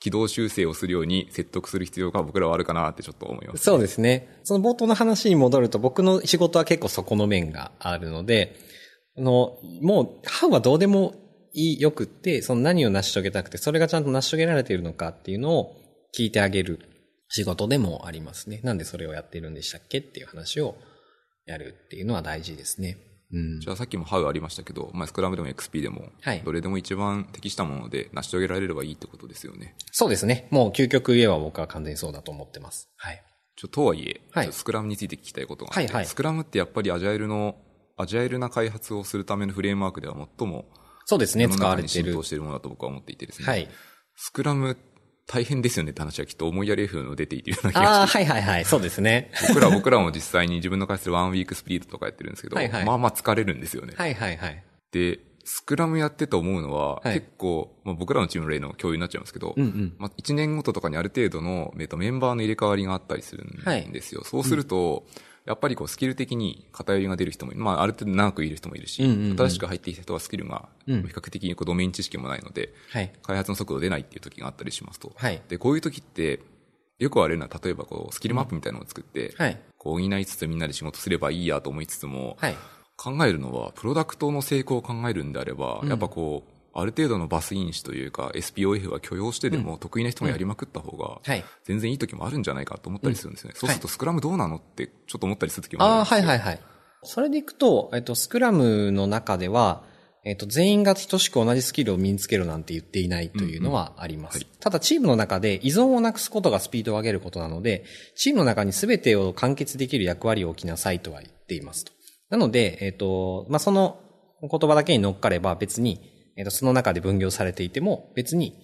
[0.00, 3.62] 軌道修正をするように説得する必要が僕らはあるかなってちょっと思います。
[3.62, 4.40] そうですね。
[4.42, 8.56] その冒頭の話に戻ると、僕の仕事は結構そこの面があるので、
[9.16, 11.14] あの、もう、ハウはどうでも
[11.52, 15.76] いい、よくって、その何を成し遂げたくて、それがちゃんと成し遂げられているのかっていうのを
[16.16, 16.80] 聞いてあげる
[17.28, 18.60] 仕事でもありますね。
[18.62, 20.76] なんでそれをやっているんでしたっけっていう話を
[21.46, 22.98] やるっていうのは大事ですね。
[23.32, 23.60] うん。
[23.60, 29.74] じゃあさっきもハウありましたけど、まあ、スクラムでも XP でもはい、どれでも一番適したもので成し遂げられればいいってことですよね。
[29.90, 30.48] そうですね。
[30.50, 32.90] もう究極言えば僕は完全にそうだと思ってます。
[32.96, 33.22] はい。
[33.56, 37.56] ちょとはいえ、はいスクラムについて聞きたいことがあって、はいはいスクラムってやっぱりアジャイルの、
[37.96, 40.66] アジャイルな開発をするためのフレームワークでは最も、
[41.04, 42.22] そうですね、使われてる浸透。
[42.22, 43.46] しているものだと僕は思っていてですね。
[43.46, 43.68] はい。
[44.16, 44.76] スクラム
[45.26, 48.18] 大変ですよねって話はきっと思いやり F の出ているような気がああ、して。
[48.18, 49.30] はいはいはい、そうですね。
[49.48, 53.94] 僕ら、僕らも実際に自分の会社でワンウィークスプリントとかやってるんですけど、はいはいまあまあ疲れるんですよね。
[53.96, 54.62] はいはいはい。
[54.92, 59.94] で、スクラムやってて思うのは、はい結構、まあ、僕らのチームの例の共有になっちゃうんですけど、うんうん。
[59.98, 64.22] まあ、1年ごととかにある程度の、えっと、メンバーの入れ替わりがあったりするはいんですよ。
[64.24, 65.04] そうすると、
[65.44, 67.52] やっぱりこうスキル的に偏りが出る人も。
[67.56, 73.12] まあ、ある程度長くいる人もいるし、うんうんうん新しく入ってきた人はスキルが、比うん較的にこうドメイン知識もないので、はい。
[73.22, 75.12] 開発の速度出ないっていう時があったりしますと。
[75.16, 75.42] はい。
[75.48, 76.40] で、こういう時って、
[76.98, 79.58] よくあるのは、例えばこう、スキルマップみたいなのを作って、はい。
[79.76, 82.56] こう補いつつみんなで仕事すればいいやと思いつつも、はい。
[82.96, 91.44] 考えるのは、プロダクトの成功を考えるんであれば、うんやっぱこう、ある程度のバス因子というか、SPOF は許容してでも、得意な人がやりまくった方が、はい。
[91.64, 93.54] 全然いい時もあるんじゃないかと思ったりするんですよね。
[93.56, 96.16] そうすると、はスクラムどうなのって、ちょっと思ったりする時もああ、あるんですよ。
[96.28, 96.60] はいはいはい。
[97.04, 99.84] それでいくと、えっと、スクラムの中では、
[100.24, 104.36] えっと、全員が等しく同じスキルを身につけるなんて言っていないというのはあります。
[104.36, 111.92] うんうんただ、チームの中で依存をなくすことがスピードを上げることなので、チームの中に全てを完結できる役割を置きなさいとは言っていますと。
[112.30, 113.98] なので、えっと、まあ、その
[114.40, 116.00] 言葉だけに乗っかれば別に、
[116.36, 118.54] えっと、その中で分業されていても別に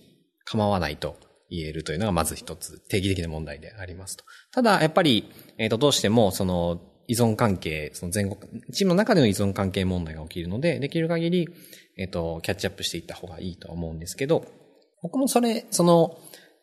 [0.44, 1.16] 構わないと
[1.50, 4.24] 言えるというのがまず一つ定義的な問題でありますと。
[4.52, 11.48] ただ、やっぱり、えっ、と、どうしても、その、依存関係、その全国、チームの中での依存関係問題が起きるので、できる限り、
[11.96, 14.44] えっ、と、キャッチアップしていった方がいいとは思うんですけど、
[15.02, 16.18] 僕もそれ、その、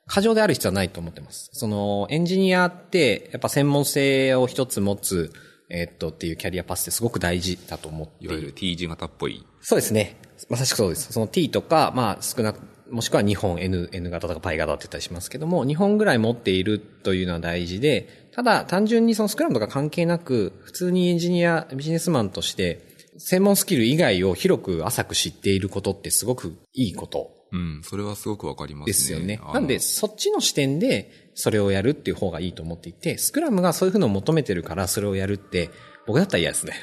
[0.07, 1.49] 過剰である必要はないと思ってます。
[1.53, 5.31] その、エンジニアって、やっぱ専門性を一つ持つ、
[5.69, 9.45] えっと、っていうキャリアパスってすごく大事だと思っていいわゆる T 字型っぽい。
[9.62, 10.17] そうですね。
[10.49, 11.12] まさしくそうです。
[11.12, 22.86] その T とか、まあ少なく、もしくは2本 N、N 型とか π 型って言ったりしますけども、2本ぐらい持っているというのは大事で、ただ単純にそのスクラムとか関係なく、普通にエンジニア、ビジネスマンとして、
[23.17, 28.88] 専門スキル以外を広く浅く知っていることってすごくいいことうん、それはすごくわかりますね。
[28.88, 29.39] ですよね。
[29.53, 35.69] なんで、そっちの視点でそれをやるっていう方がいいと思っていて、スクラムがそういうふうのを求めてるからそれをやるって、
[36.05, 36.73] 僕だったら嫌ですね。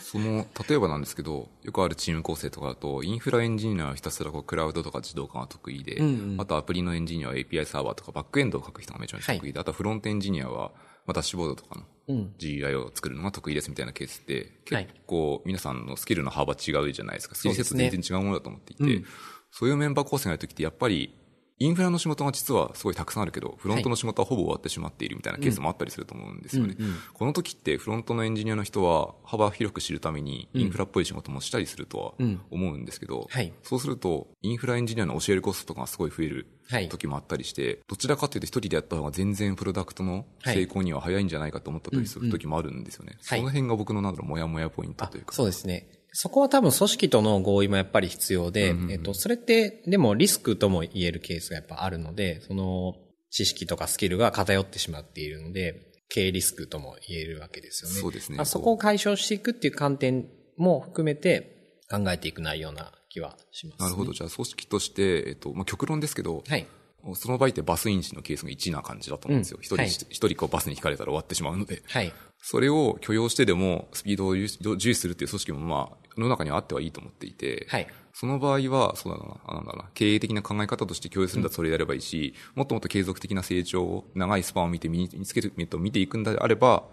[0.00, 10.72] その、例えばなんですけど、よくあるチーム構成とかだと、インフラエンジニアはひたすらこうクラウドとか自動化が得意で、うんうんあとアプリのエンジニアは API サーバーとかバックエンドを書く人がめちゃめちゃ得意で、あとはフロントエンジニアは、
[11.06, 12.34] まあ、ダッシュボードとかのうん。
[12.38, 17.34] GUI を作るのが得意ですみたいなケースって、はい結構皆さんのスキルの幅違うじゃないですか。
[17.34, 19.04] スキルセット全然違うものだと思っていて、うん
[19.50, 21.14] そういうメンバー構成があるときってやっぱり、
[21.60, 26.76] インフラの仕事が実はすごいたくさんあるけど、フロントの仕事はほぼ終わってしまっているみたいなケースもあったりすると思うんですよね。
[26.78, 36.88] うんうんこの時ってフロントのエンジニアの人は幅広く知るためにうんインフラっぽい仕事もしたりするとはうん思うんですけど、はいそうするとインフラエンジニアの教えるコストがすごい増えるはい。
[36.88, 43.16] 時もあったりして、どちらかというと一人でやった方が全然プロダクトの成功には早いんじゃないかと思ったりする時もあるんですよね。
[43.24, 45.34] はいその辺が僕のなんだろう、もやもやポイントというか。
[45.34, 45.88] そうですね。
[46.20, 52.96] そこは多分組織との合意もやっぱり必要で、うんうんうんえっと、それって、でもリスクとも言えるケースがやっぱあるので、その、
[53.30, 58.00] 知識とかスキルが偏ってしまっているので、経営リスクとも言えるわけですよね。
[58.00, 60.26] そうですねまあそこを解消していくっていう観点
[60.56, 63.84] も含めて考えていく内容な気はします、ね。
[63.84, 64.12] なるほど。。
[64.12, 66.66] じゃあ組織として、えっと、まあ、極論ですけど、はい。
[67.14, 69.60] その場合ってバスインチのケースが1な感じだと思うんですよ。
[69.62, 71.80] 一、はい人、一人こうバスに引かれたら終わってしまうので。
[71.86, 72.12] はい。
[72.42, 74.36] それを許容してでもスピードを
[74.76, 77.86] 重視するっていう組織もまあ、世の中にはあってはいいと思っていて、はい。
[78.12, 86.84] その場合は、そうだな、あなんだな、経営的な考え方として共有するんだそれでやればいいし、もっともっと継続的な成長を、長いスパンを見て身につける、えっと見ていくんであれば、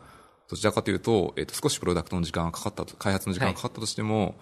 [0.47, 4.35] どちらかというと、えっと、少しプロダクトの時間がかかったと、開発の時間がかかったとしても、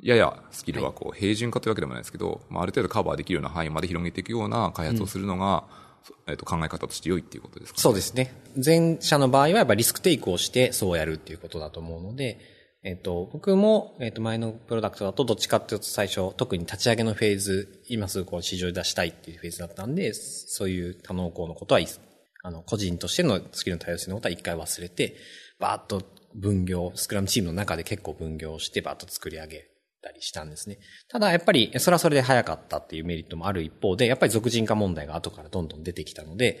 [0.00, 5.64] ややスキルはこう、平準化というわけでもないですけど、まあ、ある程度カバーできるような範囲まで広げていくような開発をするのが、
[6.26, 8.34] えっと、考え方として良いっていうことですか、ね、そうですね。
[8.64, 12.38] 前者の場合はやっぱリスクテイクをしてそうやるっていうことだと思うので、
[12.84, 21.80] えっ、と、僕も、えっ、と、前のプロダクトだとどっちかっていうと最初、特に立ち上げのフェーズ、今すぐこう市場に出したいっていうフェーズだったんで、そういう多能項のことは、
[22.44, 25.16] あの、個人としてのスキルの多様性のことは一回忘れて、
[25.58, 26.02] バーッと
[26.36, 29.64] 分業、スクラムチームの中で結構分業してバーッと作り上げ
[30.00, 30.78] たりしたんですね。
[31.08, 36.60] ただやっぱり、それはそれで早かったっていうメリットもある一方で、やっぱり俗人化問題が後からどんどん出てきたので、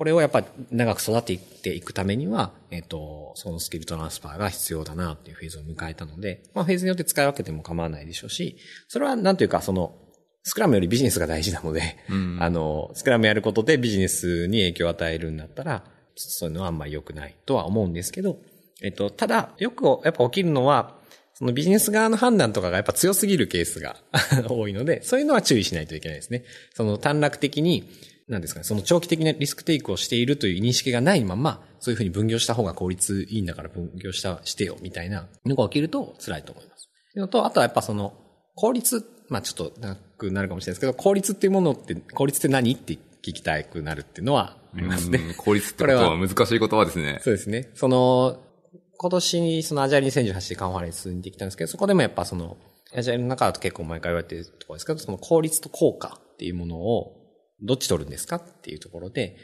[0.00, 8.56] これをやっぱり長く育てていくためには、えっ、と、そのスキルトランスファーが必要だなっていうフェーズを迎えたので、まあフェーズによって使い分けても構わないでしょうし、
[8.88, 9.94] それはなんというかその、
[10.42, 15.84] スクラムよりビジネスが大事なので、うん あの、スクラムやることでビジネスに影響を与えるんだったら、
[16.16, 18.38] そういうのはあんまり良くないとは思うんですけど、
[18.80, 20.98] えっと、ただ、よくやっぱ起きるのは、
[21.34, 23.96] そのビジネス側の判断とかがやっぱ強すぎるケースが
[24.48, 26.44] 多いので、そういうのは注意しないといけないですね。
[26.72, 27.86] その短絡的に、
[28.30, 36.88] なんですかね、その長期的なリスクテイクをしているという認識がないまま、そういうふうに分業した方が効率いいんだから分業した、してよ、みたいなのが起きると辛いと思います。
[36.88, 38.14] っていうのと、あとはやっぱその、
[38.54, 45.18] 効率、まあちょっと長くなるかもしれないですけど、効率っていうものって、効率って何って聞きたくなるっていうのはありますね。
[45.18, 47.18] うん効率ってことは難しい言葉ですね。
[47.22, 47.70] そうですね。
[47.74, 48.38] その、
[48.96, 52.58] 今年にそのアジャイル2018でカンファレンスにできたんですけど、そこでもやっぱその、
[52.94, 57.19] アジャイルの中だと結構毎回言われてるところですけど、その効率と効果っていうものを
[57.62, 59.36] どっち取るんですかっていうところで、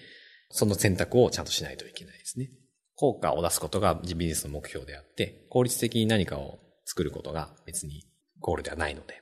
[0.51, 2.51] その選択をちゃんとしないといけないですね。
[2.95, 8.07] 効果を出すことがビジネスの目標であって、効率的に何かを作ることが別に
[8.41, 9.21] ゴールではないので、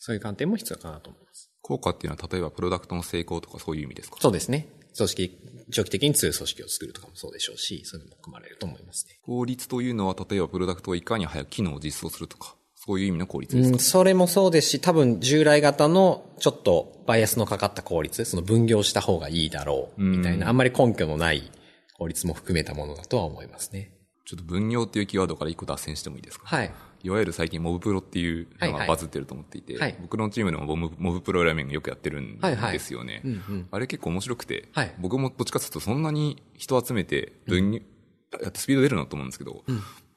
[0.00, 1.50] そういう観点も必要かなと思います。
[1.62, 4.18] 効果っていうのは例えばプロダクトの成功とかそういう意味ですか？
[4.20, 4.68] そうですね。
[4.96, 5.38] 組織、
[5.72, 9.18] 長期的に強い組織を作るとかもそうでしょうし、そういうのも含まれると思いますね。
[9.22, 21.50] 効率というのは例えばプロダクトをいかに早く機能を実装するとか、そういう意味の効率ですか、うん、それもそうですし、多分従来型のちょっとバイアスのかかった効率、その分業した方がいいだろう、みたいな、あんまり根拠のない
[21.98, 23.92] 効率も含めたものだとは思いますね。
[24.24, 26.46] ちょっと分業っていうキーワードから一個脱線してもいいですか？
[26.46, 26.72] はい。
[27.02, 28.80] いわゆる最近モブプロっていうのはいはい。
[28.80, 29.96] がバズってると思っていて、はい。
[30.00, 32.72] 僕のチームでもモブモブプログラミングよくやってるんはいはい。
[32.72, 33.22] ですよね。
[33.24, 33.68] うんうん。
[33.70, 34.94] あれ結構面白くて、はい。
[34.98, 37.80] 僕もどっちかというとそんなに人集めて分業、
[38.42, 39.62] やってスピード出るなと思うんですけど、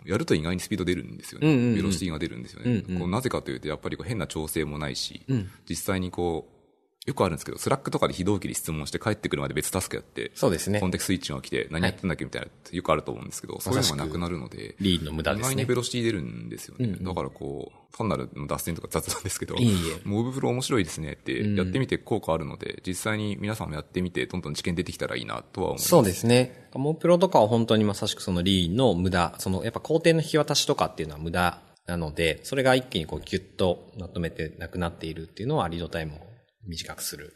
[0.06, 1.76] やると意外にスピード出るんですよね。
[1.76, 2.84] ベロシティが出るんですよね。
[2.98, 6.59] こうなぜかというと、やっぱりこう変な調整もないし、うん実際にこう、
[7.06, 10.92] よくあるんですけど、スラックとかで非同期で質問して帰ってくるまで別タスクやって、そうですねコン。
[10.92, 15.76] テキストスイッチが起きて何やってんだっけみたいな、よくあると思うんですけど、そういうのがなくなるので、リーンの無駄ですね意外にベ。
[15.76, 16.86] ロシティ出るんですよね。
[16.86, 25.90] うんうんだからこう、単なる脱線とか雑なんですけど、いえいえモブプロ面白いですねって、うんやってみて効果あるので、実際に皆さんもやってみて、どんどん知見出てきたらいいなとは思います。
[25.90, 26.68] そうですね。
[26.76, 36.29] モプロとかは本当にまさしくそのリーンの無駄、そのやっぱ工程の引き渡しとかっていうのは無駄なので、それが一気にこうギュッとまとめてなくなっているっていうのはリードタイムを
[36.68, 37.34] 短くする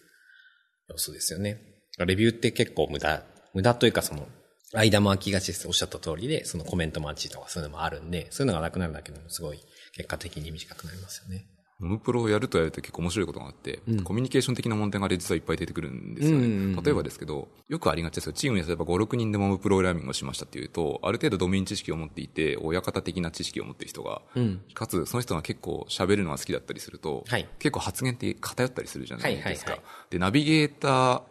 [0.89, 1.61] 要素ですよね。
[1.99, 4.27] レビューって結構無駄、無駄というかその、
[4.73, 5.67] 間も空きがちです。
[5.67, 9.59] おっしゃった通りで、そのコメント待ちとかそういうのもあるんで、そういうのがなくなるだけでもすごい
[9.95, 11.45] 結果的に短くなりますよね。
[11.83, 16.45] モブプロをやるとやると結構面白いことがあって、コミュニケーション的な問題が実はいっぱい出てくるんですよね。
[16.45, 18.33] うんうんうん例えばですけど、よくありがちですよ。
[18.33, 24.61] チームに例えば5、6人でモブプログラミングをしましたっていうと、ある程度ドメイン知識を持っていて、親方的な知識を持っている人が、うん。
[24.73, 29.71] かつその人が結構喋るのが好きだったりすると、はい結構発言って偏ったりするじゃないですか。
[29.71, 31.21] はいはいで、ナビゲーター、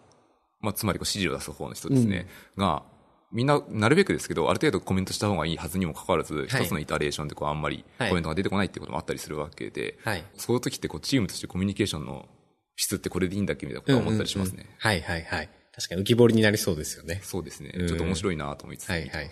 [0.60, 2.84] まあ、つまりこう指示を出す方の人ですね、が、
[3.32, 10.24] みんな、なるべくですけど、ある程度コメントした方がいいはずにもかかわらず、一つのイタレーションでこう、あんまりはいコメントが出てこないっていうこともあったりするわけで、はい。
[10.36, 12.28] そういう時ってこう、チームとしてコミュニケーションの
[12.76, 14.54] 質ってこれでいいんだっけみたいなことは思ったりしますね。
[14.54, 15.48] うんうんうんはいはいはい。
[15.74, 17.20] 確かに浮き彫りになりそうですよね。
[17.22, 17.88] そうですねうん。
[17.88, 19.30] ちょっと面白いなと思いつつ、はいはいはい。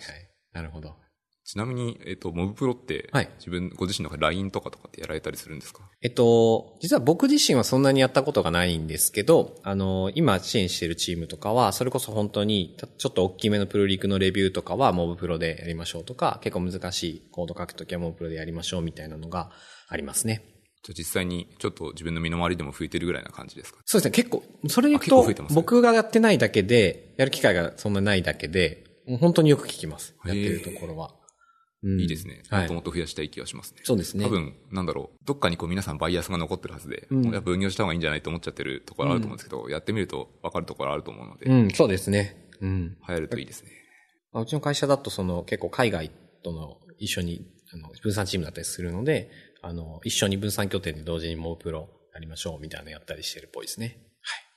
[0.53, 0.95] なるほど。
[1.43, 5.81] ちなみに、えっ、と、モブプロって、はい自分、ご自身の LINE とかとかってやられたりするんですか？
[6.01, 19.51] えっと、実は僕自身はそんなにやったことがないんですけど、あの、今支援しているチームとかは、それこそ本当に、たちょっと大きめのプロリクのレビューとかはモブプロでやりましょうとか、結構難しいコード書くときはモブプロでやりましょうみたいなのが
[19.89, 20.43] ありますね。
[20.83, 23.79] じゃあ実際にちょっと自分の身の回りでも増えてるぐらいな感じですか？
[23.85, 30.15] そうですね、結構、それでいくと僕がやってないだけで、やる機会がそんなないだけで、もう本当によく聞きます。
[30.25, 31.15] やってるところは。
[31.83, 32.43] うんいいですね。
[32.49, 33.81] はいもっともっと増やしたい気がしますね。
[33.83, 34.25] そうですね。
[34.25, 42.49] 多分、なんだろう、どっかにこう皆さんバイアスが残ってるはずで、うんやっぱ分業した方がいいんじゃないと思っちゃってるところあると思うんですけど、やってみると分かるところあると思うので、うん、そうですね。
[42.61, 42.97] うん。
[43.07, 43.71] 流行るといいですね。
[44.31, 46.11] まあうちの会社だとその結構海外
[46.43, 49.29] との一緒にあの分散チームだったりするので、
[49.61, 53.97] あの、一緒に分散拠点で同時にモープロやりましょうみたいなのやったりしてるっぽいですね。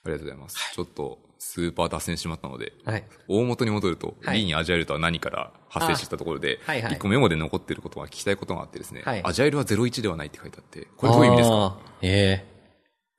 [0.04, 0.58] ありがとうございます。
[0.74, 3.04] ちょっと、スーパー脱線しまったので、はい。
[3.28, 11.78] 大元に戻ると、はいリーにアジャイルとは何から発生してきたところで、あはいはい一個メモで残ってることが聞きたいことがあってですね、はいアジャイルは01ではないって書いてあって、これどういう意味ですか？
[12.02, 12.54] ええ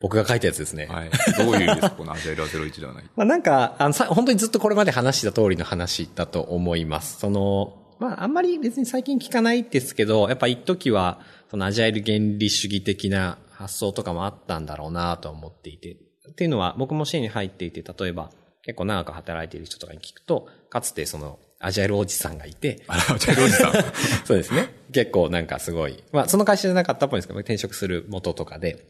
[0.02, 0.88] 僕が書いたやつですね。
[0.88, 1.10] はい。
[1.38, 1.92] どういう意味ですか？
[1.92, 3.04] このアジャイルは01ではない。
[3.16, 7.18] まあなんか、あの、さ、本当にずっとこれまで話した通りの話だと思います。
[7.20, 15.96] その、まああんまり別に最近聞かないですけど、やっぱ一時は、そのアジャイル原理主義的な発想とかもあったんだろうなと思っていて。
[16.32, 18.32] っていうのは、僕も支援に入っていて、例えば、
[18.64, 23.74] 結構長く働いている人とかに聞くと、かつてその、アジャイルおじさんがいて、アジャイルおじさん。
[24.26, 24.70] そうですね。
[24.92, 26.04] 結構なんかすごい。
[26.12, 28.86] まあその会社じゃなかったっぽいんですけど、転職する元とかで、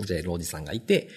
[0.00, 1.08] じゃあ、おじさんがいて、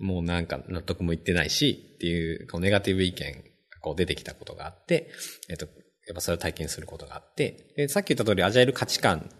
[0.00, 5.10] もうなんか納得もいってないし、っていう、こうネガティブ意見がこう出てきたことがあって、
[5.48, 5.66] えっと、
[6.06, 9.30] やっぱそれを体験することがあって、でさっき言った通りアジャイル価値観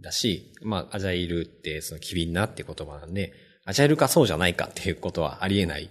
[0.00, 3.32] だし、まあアジャイルってその機敏なって言葉なんで、
[3.64, 5.90] アジャイルかそうじゃないかっていうことはありえない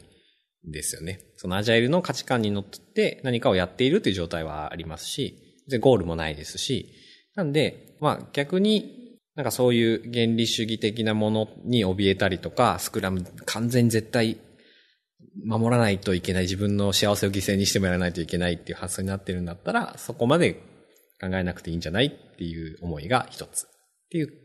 [0.66, 1.20] ですよね。
[1.38, 2.64] そのアジャイルの価値観にのっ
[2.94, 6.94] って何かをやっているという状態はありますし、で、ゴールもないですし、
[7.36, 14.38] なんで、まあ逆に、なんかそういう原理主義的なものに怯えたりとか、スクラム完全に絶対
[15.44, 20.54] 守らないといけない、自分の幸せを犠牲にしてもやらないといけないっていう発想になってるんだったら、そこまで
[21.20, 23.70] 考えなくていいんじゃないっていう思いが一つっ
[24.12, 24.43] ていう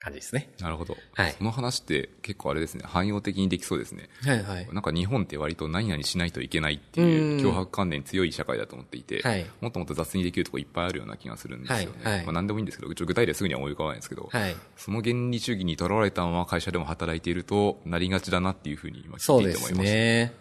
[0.00, 0.50] 感じですね。
[0.58, 0.96] なるほど。
[1.12, 4.08] はいその話って結構あれですね、汎用的にできそうですね。
[4.24, 4.68] はいはい。
[4.72, 11.98] なんか日本って割と何々しないといけないっていううん脅迫観念強い社会だと思っていて、はいもっともっと雑にできるとこいっぱいあるような気がするんですよね。
[12.02, 14.56] はいはいまあ何でもいいんですけど、ちょ具体例すぐには思い浮かばないんですけど、はい。
[14.76, 19.94] その原理主義にとらわれたまま会社でも働いているとなりがちだなっていうふうに今そうです聞いていて思いました。
[19.94, 20.32] ね。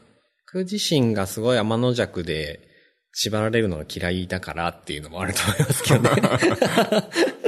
[0.53, 2.69] 僕自身がすごい天の弱で
[3.13, 6.21] 縛られるのが嫌いだからっていうのもあると思いますけどね。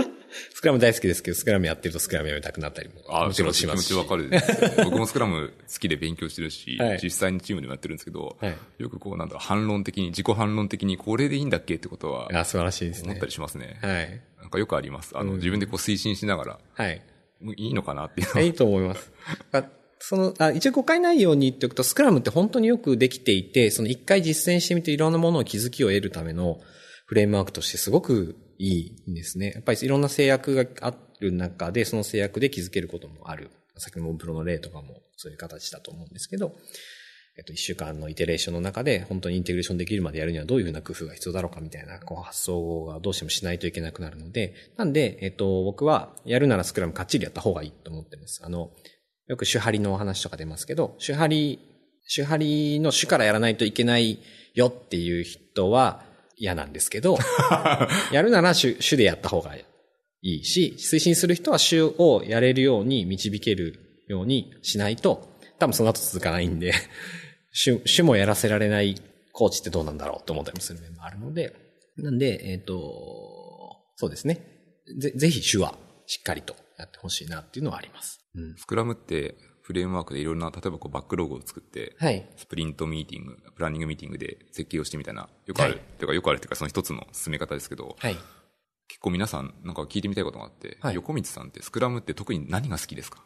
[0.62, 3.88] スクラム大好きですけど、スクラムやってるとスクラムやめたくなったりもあもちろんしますし。
[3.88, 13.26] 気持ちわかるです 僕もスクラム好きで勉強してるし、 はい実際にチームでもやってるんですけど、はいよくこうなんだ反論的に、自己反論的にこれでいいんだっけってことはあ、素晴らしいですね思った。
[13.26, 13.80] りしますね。
[13.82, 14.22] はい。
[14.40, 15.18] なんかよくあります。
[15.18, 17.02] あの、うん自分でこう推進しながら、はい。
[17.58, 18.42] いいのかなっていうのは。
[18.42, 19.12] いいと思います。
[19.54, 19.64] あ
[19.98, 26.60] そのあ一応誤解ないように言っておくと、スクラムって本当によくできていて、その一回実践してみていろんなものを気づきを得るための
[27.08, 29.54] フレームワークとしてすごくいいんですね。
[29.56, 33.50] やっぱりいろんな制約がある中で、その制約で気づけることもある。
[33.78, 36.54] 先のモンプロの例とかもそういう形だと思うんですけど、
[37.38, 48.42] えっと、一週間のイテレーションの中で本当にインテグレーションできるまでやるにはどういうふうな工夫が必要だろうかみたいなこう発想がどうしてもしないといけなくなるので、なんで、えっと、僕はやるならスクラムかっちりやった方がいいと思ってます。
[48.46, 48.72] あの、
[49.28, 51.60] よく主張りのお話とか出ますけど、主張り、
[52.06, 52.38] 主張
[52.76, 54.20] りの主からやらないといけない
[54.54, 56.04] よっていう人は
[56.42, 57.20] 嫌なんですけど、
[58.12, 59.64] やるなら主主でやった方がい
[60.22, 65.30] いし、推進する人は主をやれるように導けるようにしないと、
[65.60, 66.74] 多分その後続かないんで、
[67.54, 68.96] 主、主もやらせられない
[69.34, 71.56] コーチってどうなんだろうと思ったりもする面もあるので、
[71.98, 74.40] なんで、えっ、と、そうですね。
[74.98, 75.78] ぜ、ぜひ主は
[76.08, 78.20] しっかりとやってほしいなっていうのはあります。
[78.34, 78.56] うん。
[78.58, 82.28] スクラムってフレームワークでいろんな、例えばこうバックログを作って、はい。
[82.38, 85.74] スプリントミーティング、プランニングミーティングで設計をしてみたいな、よくある。
[85.74, 88.18] はいていうかよくあるっていうかその一つの進め方ですけど、はい。
[88.88, 93.24] 結構皆さんなんか聞いてみたいことがあって、はい横道さんってスクラムって特に何が好きですか？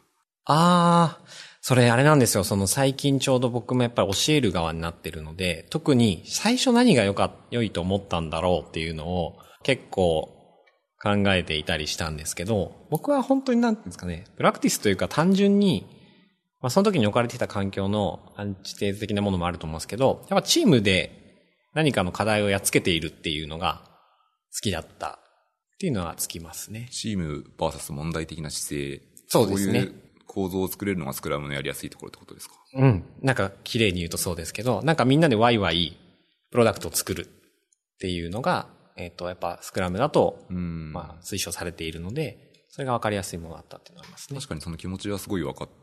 [0.48, 1.24] ああ、
[1.60, 2.44] それあれなんですよ。
[2.44, 10.32] その最近ちょうど僕もやっぱり教える側になってるので、特に最初何が良か、良いと思ったんだろうっていうのを結構
[11.02, 15.84] 考えていたりしたんですけど、僕は本当になんていうんですかね、プラクティスというか単純に、
[16.60, 21.22] まあその時に置かれていた環境のアンチテーゼ的なものもあると思うんですけど、やっぱチームで
[21.74, 23.82] 何かの課題をやっつけているっていうのが
[24.54, 25.18] 好きだった
[25.74, 26.88] っていうのはつきますね。
[26.90, 29.02] チーム VS 問題的な姿勢。
[29.28, 29.90] そうですね
[30.26, 32.54] 構造を作れるのがスクラムのやりやすいところってことですか？
[32.74, 33.04] うん。
[33.22, 35.96] なんか綺麗に言うとそうですけど、なんかみんなでワイワイ
[36.50, 40.92] プロダクトを作るっていうのが、えっ、と、やっぱスクラムだと、うん。
[40.92, 42.38] まあ推奨されているので、
[42.68, 44.36] それが分かりやすいものだったっていうのがありますね。
[44.36, 45.74] 確かにその気持ちはすごい分かって、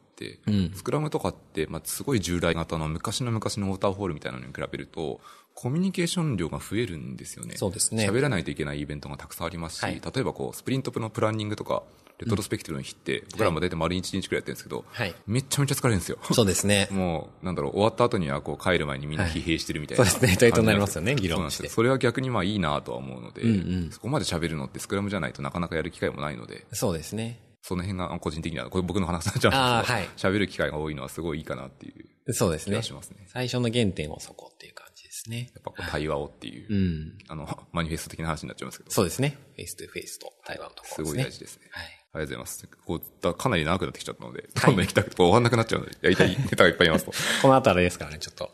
[0.47, 5.19] うんスクラムとかって、まあ、すごい従来型の昔の昔のウォーターホールみたいなのに比べると、
[5.55, 7.55] コミュニケーション量が増えるんですよね。
[7.57, 11.83] そうですね喋らないといけないイベントがたくさんありますし、はい例えばこう、スプリントのプランニングとか、
[12.19, 15.15] レトロスペクティブの日って、僕らも大体丸1日くらいやってるんですけど、はい。
[15.25, 16.17] めっちゃめちゃ疲れるんですよ。
[16.31, 16.87] そうですね。
[16.91, 27.39] もう、なんだろう、終わった後にはこう帰る前にみんな疲弊してるみたいな、はいそうですね対等になりますよね議論してそれは逆にまあいいなとは思うので、うんうんそこまで喋るのってスクラムじゃないとなかなかやる機会もないので、そうですね。
[27.63, 33.01] その辺が個人的には、これ僕の話になっちゃうんですけど、あーはい喋る機会が多いのはすごいいいかなっていうそうですねすね。
[33.27, 35.49] 最初の原点はそこっていう感じですね。
[35.53, 37.17] やっぱこう対話をっていう、うん。
[37.27, 39.37] あの、 マニフェスト的な話になっちゃいますけど、そうですね。
[39.55, 41.23] フェイストゥフェイスと対話のとこすろですね。
[41.23, 41.67] ごい大事ですね。
[41.71, 41.85] はい。
[41.85, 42.69] ありがとうございます。
[42.85, 47.11] こうだかなり長くなってきちゃったので、どんどん行きたくて、こう終わんなくなっちゃうので、 やりたいネタがいっぱいありますと。
[47.41, 48.51] この後あれですからね、ちょっと、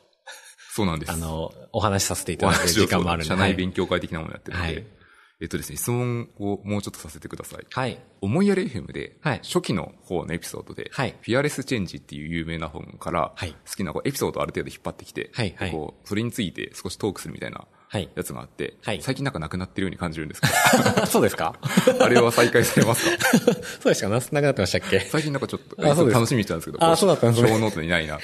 [0.71, 1.11] そうなんです。
[1.11, 3.27] あの、お話しさせていたおだく時間もあるんで。
[3.27, 4.98] 社内勉強会的なものをやってるので、はい
[5.41, 7.65] えっとですね、質問をもうちょっとさせてください。
[7.71, 7.97] はい。
[8.19, 18.09] 思いやり FM で、はい初期の方のエピソードで、はいフィアレスチェンジっていう有名な本から、はい好きなこうエピソードをある程度引っ張ってきて、はいはいこうそれについて少しトークするみたいなはい。
[18.15, 20.47] やつがあって、はい最近なんかなくなってるように感じるんですけ
[21.07, 21.57] そうですか？
[21.87, 23.25] ど、 あれは再開されますか？
[23.79, 24.09] そうですか？
[24.09, 24.99] な、なくなってましたっけ？
[24.99, 28.19] 最近なんかちょっと、あそう楽しみにしてたんですけど、あそうだったんですねショーノートにないな。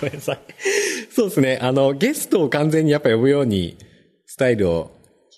[0.00, 0.40] ごめんなさい。
[1.12, 1.58] そうですね。
[1.60, 3.76] あの、ゲストを完全にやっぱ呼ぶように、
[4.26, 4.96] スタイルを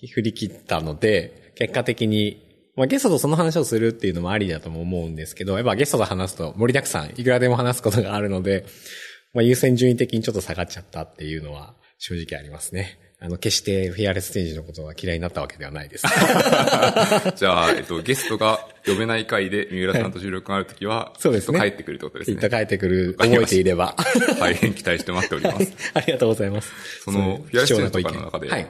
[0.09, 8.65] 振り切ったので、結果的に、まあゲストとその話をするっていうのもありだとも思うんですけど、やっぱゲストと話すと盛りだくさん、いくらでも話すことがあるので、
[9.35, 12.99] まあ優先順位的にちょっと下がっちゃったっていうのは正直ありますね。
[13.25, 16.07] あの、決してフィアレスステージのことが嫌いになったわけではないです。
[17.37, 22.37] じゃあ、えっと、ゲストが呼べない回で三浦さんと収録があるときは、そうですね帰ってくるってことですね。
[22.37, 23.95] きっと帰ってくる、覚えていれば。
[24.41, 25.73] 大変期待して待っております。
[25.95, 26.73] ありがとうございます。
[27.05, 28.67] その、フィアレスチェンジとかの中で、はい。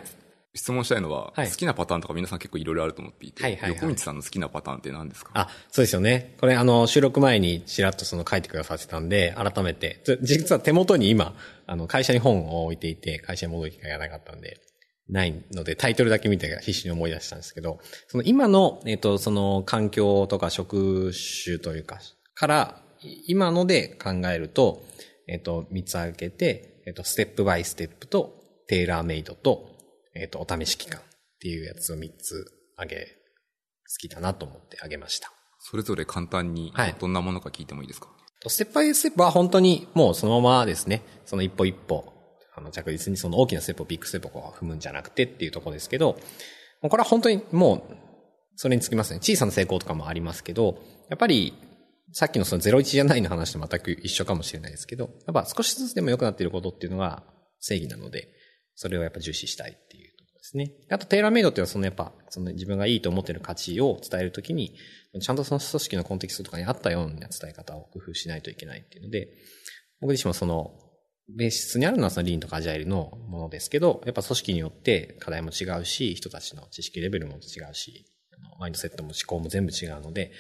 [0.55, 5.31] 質問したいのは、はい好きなパターンとか皆さん結構いろいろあると思っていて、はいはいはい横道さんの好きなパターンって何ですか？
[5.35, 6.37] あ、そうですよね。
[6.41, 10.01] これあの、収録前にちらっとその書いてくださってたんで、改めて。
[10.05, 11.35] つ実は手元に今、
[11.67, 14.61] あの、会社に本を置いていて、会社に戻る機会がなかったんで、
[15.09, 21.13] ないので、タイトルだけ見て必死に思い出したんですけど、その今の、えっ、と、その環境とか職
[21.45, 21.99] 種というか、
[22.35, 24.85] から、い今ので考えると、
[25.29, 29.72] えっ、と、三つ挙げて、えっ、と、ステップバイステップと、テーラーメイドと、
[30.15, 31.03] えっ、と、お試し期間っ
[31.41, 32.45] ていうやつを三つ
[32.77, 35.33] 挙げ、好きだなと思って挙げました。
[35.59, 38.09] それぞれ簡単にはい、どんなものか聞いてもいいですか、
[38.49, 42.13] ステップバイステップは本当にもうそのままですね、その一歩一歩、
[42.55, 46.19] あの着実にその大きなステップをビッグステップを踏むんじゃなくてっていうところですけど、
[46.83, 47.97] もうこれは本当にもう、
[48.57, 49.21] それにつきますね。
[49.21, 51.55] 小さな成功とかもありますけど、やっぱり、
[52.13, 57.23] さっきのその01じゃないの話と全く一緒かもしれないですけど、やっぱ少しずつでも良くなっていることっていうのが
[57.61, 58.29] 正義なので、
[58.75, 59.89] それをやっぱ重視したいっ
[60.53, 60.73] ですね。
[60.91, 64.75] あと、テーラーメイドっていうのはそのやっぱ、その自分がいいと思っている価値を伝えるときに、
[65.21, 69.29] ちゃんとその組織のコンテキストとかに合ったような伝え方を工夫しないといけないっていうので、
[70.01, 70.79] 僕自身もその、
[71.35, 78.07] ベースにあるのはそのリーンとかアジャイルのものですけど、やっぱ組織によって課題も違うし、人たちの知識レベルも違うし、
[78.59, 80.33] マインドセットも思考も全部違うので、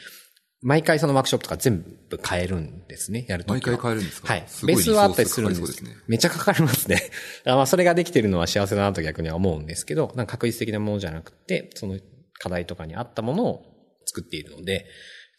[0.63, 4.29] 毎回そのワークショップとか全部変えるんですね、やるとき毎回変えるんですか？
[4.33, 4.47] はい。
[4.65, 7.03] ベースはあったりするんリですですねめっちゃかかりますね。
[7.45, 11.99] まあそれができてるのは幸せだなと逆には思うんですけど、なんか確実的なものじゃなくて、その
[12.39, 13.65] 課題とかに合ったものを
[14.07, 14.87] 作っているので、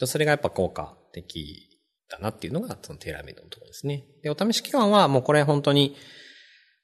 [0.06, 1.70] それがやっぱ効果的
[2.10, 4.04] だなっていうのが、そのテーラーメイドのところですね。
[4.24, 5.96] で、お試し期間はもうこれ本当に、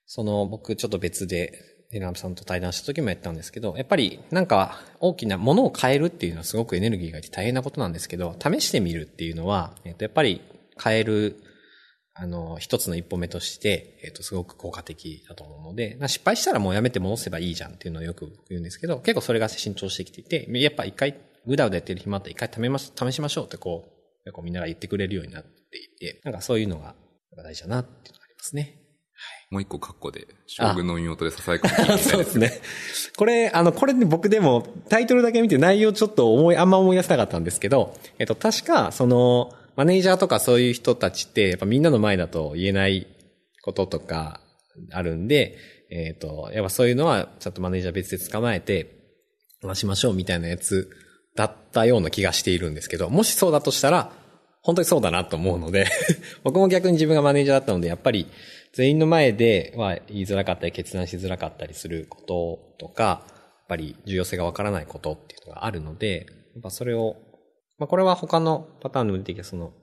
[0.06, 1.52] その僕ちょっと別で、
[1.92, 10.42] テラムさんと対談した時もやったんですけど、やっぱりなんか大きなものを変えるっていうのはすごくエネルギーがいて大変なことなんですけど、試してみるっていうのは、えっと、やっぱり
[10.82, 11.42] 変える、
[12.14, 21.16] あの、一つの一歩目として、えっと、すごく効果的だと思うので、まあ、失敗したらもうやめて戻せばいいじゃんっていうのをよく言うんですけど、結構それが伸長してきていて、やっぱ一回、
[21.48, 23.86] ぐだぐだやってる暇あって一回試ます、試しましょうってこ
[24.26, 26.94] う、みんなが言ってくれるようになっていて、なんかそういうのが
[27.36, 28.79] 大事だなっていうのがありますね。
[29.50, 32.62] もう一個カッコで、将軍の妹で囁くの聞いてみたい そうですね。
[33.18, 43.08] これ、あの、これね、僕でもタイトルだけ見て内容ちょっと思い、あんま思い出せなかったんですけど、えっと、確か、その、マネージャーとかそういう人たちって、やっぱみんなの前だと言えない
[43.64, 44.42] こととか
[44.92, 45.58] あるんで、
[45.90, 49.00] えっと、やっぱそういうのは、ちょっとマネージャー別で捕まえて、
[49.62, 50.90] 話しましょうみたいなやつ
[51.36, 54.12] だったような気がしているんですけど、もしそうだとしたら、
[54.62, 55.88] 本当にそうだなと思うので、
[56.44, 58.28] 僕も逆に自分がマネージャーだったので、やっぱり
[58.74, 67.16] 全員の前では言いづらかったり決断しづらかったりすることとか、やっぱり重要性がわからないことっていうのがあるので、やっぱそれを、
[67.78, 69.74] まあこれは他のパターンでも出てきたその、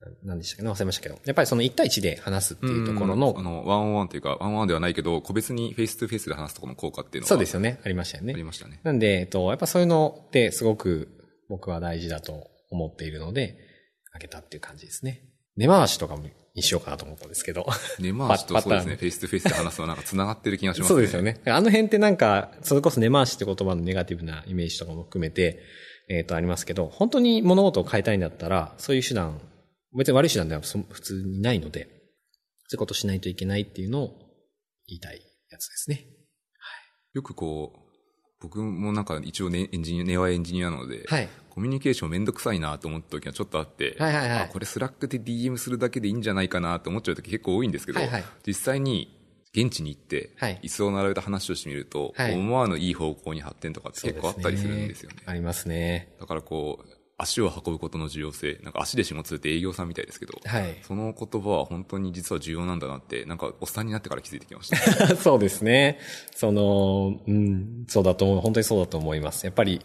[0.00, 8.44] な何でしたっけね忘れましたけど、やっぱりその1対1で話すっていうところのあ、の、ワンオンワンというか、ワンオンワンではないけど、個別にフェイス2フェイスで話すところの効果っていうのがそうですよね、ありましたよねあり。
[8.44, 8.80] ましたね。
[8.84, 11.08] なんで、えっと、やっぱそういうのってすごく
[11.48, 13.56] 僕は大事だと思っているので、
[14.12, 15.22] あげたっていう感じですね。
[15.56, 16.24] 根回しとかも
[16.58, 17.66] にしようかなと思ったんですけど。
[17.98, 20.94] 根回しとパそうですね、フェイス2フェイスで話すのはなんか繋がってる気がしますね。
[20.94, 21.40] そうですよね。
[21.46, 25.62] あの辺ってなんか、それこそ根回しって言葉のネガティブなイメージとかも含めて、
[26.10, 29.40] えっ、と、ありますけど、本当に物事を変えたいんだったら、そういう手段、
[29.96, 31.88] 別に悪い手段ではそ普通にないので、
[32.66, 34.08] そういうことしないといけないっていうのを
[34.86, 36.06] 言いたいやつですね。
[37.14, 37.88] よくこう、
[38.40, 41.28] 僕もなんか一応ね、エンジニア、根はエンジニアなので、はい。
[41.58, 49.18] コミュニケーションめんどくさいなと思った時がちょっとあって、はいはいはいあこれスラックで DM するだけでいいんじゃないかなと思っちゃう時結構多いんですけど、はいはい実際に
[49.52, 55.16] 現地に行って、はい椅子を並べて話をしてみると、はい思わぬいい方向に発展とかって結構あったりするんですよね。
[55.26, 56.14] ありますね。
[56.20, 56.88] だからこう、
[57.20, 60.76] 足を運ぶことの重要性、なんか足で仕事するって営業さんみたいですけど、はい。
[60.82, 65.16] その言葉は本当に実は重要なんだなって、なんかおっさんになってから気づいてきました。
[65.18, 65.98] そうですね。
[66.36, 68.40] その、うん、そうだと思う。
[68.42, 69.44] 本当にそうだと思います。
[69.44, 69.82] やっぱり、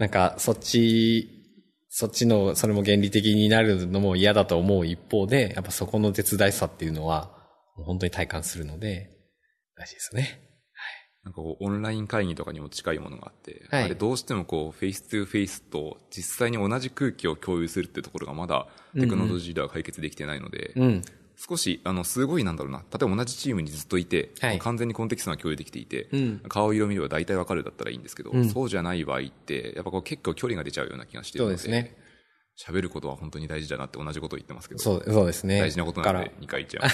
[0.00, 1.28] なんか、そっち、
[1.90, 7.30] そっちの、それも原理的になるのも嫌だと思う一方で、やっぱそこの絶大さっていうのは、
[7.76, 9.10] 本当に体感するので、
[9.76, 10.40] 大事ですね。
[11.22, 21.02] なんかこう、オンライン会議とかにも近いものがあって、はいあれどうしてもこう、フェイス2フェイスと実際に同じ空気を共有するってところがまだテクノロジーでは解決できてないので、うん。
[21.48, 22.80] 少し、あの、すごいなんだろうな。
[22.80, 31.96] 例えば同じチームにずっといて、はい完全にコンテキストが共有できていて、うん顔色見れば大体わかるだったらいいんですけど、うんそうじゃない場合って、やっぱこう結構距離が出ちゃうような気がしてるので、そうですね
[32.62, 35.60] 喋ることは本当に大事だなって同じことを言ってますけど、そう、そうですね。
[35.60, 36.90] 大大事なことなのだで2回言っちゃう。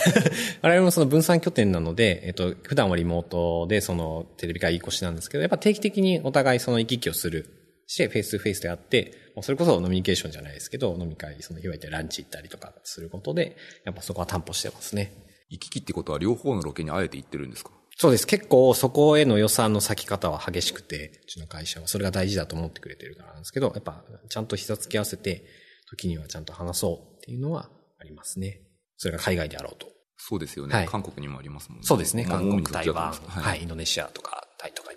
[0.63, 7.47] 我々 もその分散拠点なので、えっと、普段はリモートでそのテレビ会議越しなんですけど、やっぱ定期的にお互いその行き来をする。
[7.89, 9.13] して、フェイス2フェイスであって、
[9.43, 15.13] それこそ飲みニケーションじゃないですけど、飲み会、その日は行ってランチ行ったりとかすることで、やっぱそこは担保してますね。
[15.49, 17.71] 行き来ってことは両方のロケにあえて行ってるんですか？
[17.99, 18.27] そうです。
[18.27, 25.45] 結構そこへの予算の割き方は激しくて、うちの会社はそれが大事だと思ってくれてるからなんですけど、やっぱちゃんと膝つき合わせて、
[25.89, 27.71] 時にはちゃんと話そうっていうのは
[28.01, 28.61] ありますね。
[28.97, 29.87] それが海外であろうと。
[30.19, 30.75] そうですよね。
[30.75, 31.87] はい韓国にもありますもんね。
[31.87, 32.27] そうですね。
[32.29, 34.46] まあ韓国、台湾、はい、インドネシアとか、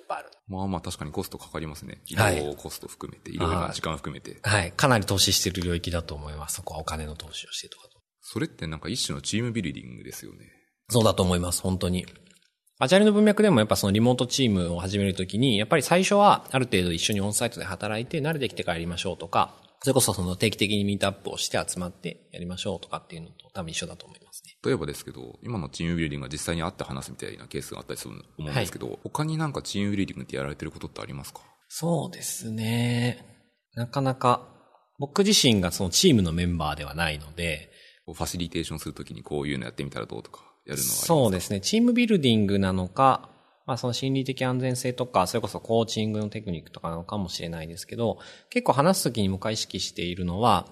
[0.09, 0.31] ぱいある。
[0.47, 2.01] まあまあ確かにコストかかりますね。
[2.07, 4.39] 移はい動コスト含めて、いろいろな時間含めて。
[4.41, 4.71] はい。
[4.71, 6.55] かなり投資してる領域だと思います。
[6.55, 7.99] そこはお金の投資をしてとかと。
[8.21, 10.39] それってなんか一種のチームビルディングですよね。
[10.89, 12.05] そうだと思います、本当に。
[12.79, 24.28] アジャイルの文脈でもやっぱそのリモートチームを始めるときに、やっぱり最初はある程度一緒にオンサイトで働いて慣れてきて帰りましょうとか、それこそその定期的にミートアップをして集まってやりましょうとかっていうのと多分一緒だと思いますね。
[24.65, 31.41] 例えばですけど、今のチームビルディングが実際に会って話すみたいなケースがあったりすると思うんですけど、他になんかチームビルディングってやられてることってありますか？
[31.67, 33.25] そうですね。
[33.75, 34.47] なかなか、
[34.97, 37.71] 僕自身がそのチームのメンバーではないので、
[38.05, 41.61] ファシリテーションするときにこういうのやってみたらどうとか、やるのはそうですね。
[41.61, 43.29] チームビルディングなのか、
[43.65, 48.17] まあその心理的安全性とか、それこそコーチングのテクニックとかなのかもしれないですけど、
[48.49, 50.65] 結構話すときに僕は意識しているのは、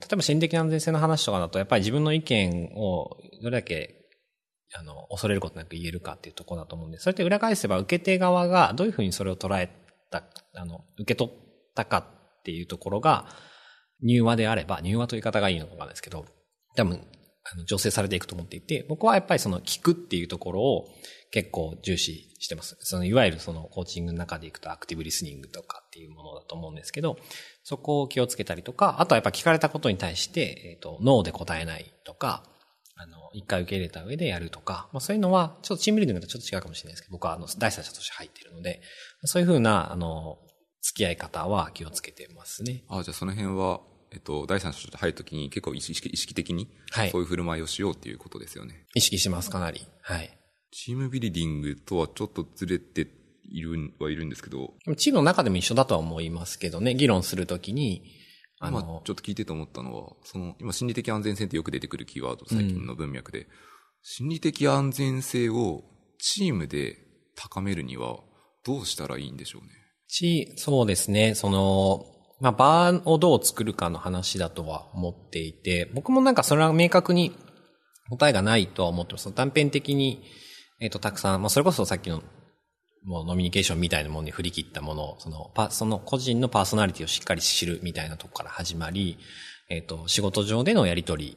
[0.00, 3.96] 例えば心理的安全性の話とかだと、やっぱり自分の意見をどれだけ、
[4.74, 9.68] あの、恐れることなく言えるかっていうところだと思うんで、それって裏返せば受け手側がどういうふうにそれを捉え
[10.10, 10.24] た、
[10.54, 11.34] あの、受け取っ
[11.74, 13.26] たかっていうところが、
[14.02, 16.24] 入話であれば、入話という言い方がいいのかわかんないですけど、
[16.76, 17.04] 多分、
[17.52, 20.88] あの、醸成されていくと思っていて、僕はやっぱりその聞くっていうところを
[21.30, 22.76] 結構重視してます。
[22.80, 26.19] その、いわゆるそのコーチングの中でいくとアクティブリスニングとかっていうもの
[26.50, 27.16] と思うんですけど、
[27.62, 32.42] そこを気をつけたりとか、あとはやっぱ聞かれたことに対して、えっ、と、ノーで答えないとか、
[32.96, 38.82] あの、一回受け入れた上でやるとか、まあそういうのは、ちょっとチームビルディングとちょっと違うかもしれないですけど、僕はあの、第三者として入っているので、
[39.24, 40.38] そういうふうな、あの、
[40.82, 42.84] 付き合い方は気をつけてますね。
[42.88, 43.80] あじゃあその辺は、
[44.12, 48.86] えっと、第三者として入るときに結構意識意識的に、はいそういう振る舞いをしようっていうことですよね。
[48.94, 49.86] 意識します、かなり。
[50.02, 50.36] はい。
[50.72, 53.06] チームビルディングとはちょっとずれて
[53.50, 58.02] いるはいるんですけど、チームの中でも一緒だとは思いますけどね、議論するときに、
[58.58, 63.46] あ今の、ちょっと聞いてて思ったのは、その、今心理的安全性ってよく出てくるキーワード、最近の文脈で、
[64.02, 65.82] 心理的安全性を
[66.18, 66.98] チームで
[67.36, 68.18] 高めるには
[68.64, 69.68] どうしたらいいんでしょうね？
[70.08, 72.06] ち、そうですね、その、
[72.40, 77.36] まあ、バーをどう作るかの話だとは思っていて、僕もなんかそれは明確に
[78.08, 79.32] 答えがないとは思ってます。
[79.34, 80.22] 断片的に、
[80.80, 82.22] えっ、と、たくさん、まあ、それこそさっきの、
[83.04, 89.18] もうノミニケーションみたいなものに振り切ったものを、その、その個人のパーソナリティをしっかり知るみたいなとこから始まり、
[89.70, 91.36] えっ、と、仕事上でのやりとり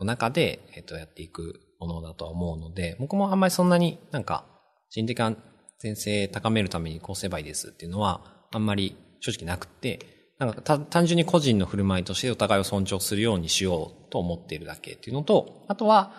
[0.00, 4.46] の中で、えっ、と、やっていくものだとは思うので、僕もあんまりそんなになんか、
[4.88, 5.36] 人的安
[5.80, 10.00] 全性高めるためにこうすればいいですっていうのは、あんまり正直なくて、
[10.38, 16.14] なんか単純に個人の振る舞いとしてお互いを尊重するようにしようと思っているだけっていうのと、あとは、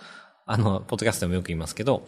[0.45, 2.03] あの、ポッドキャストでもよく言いますけど、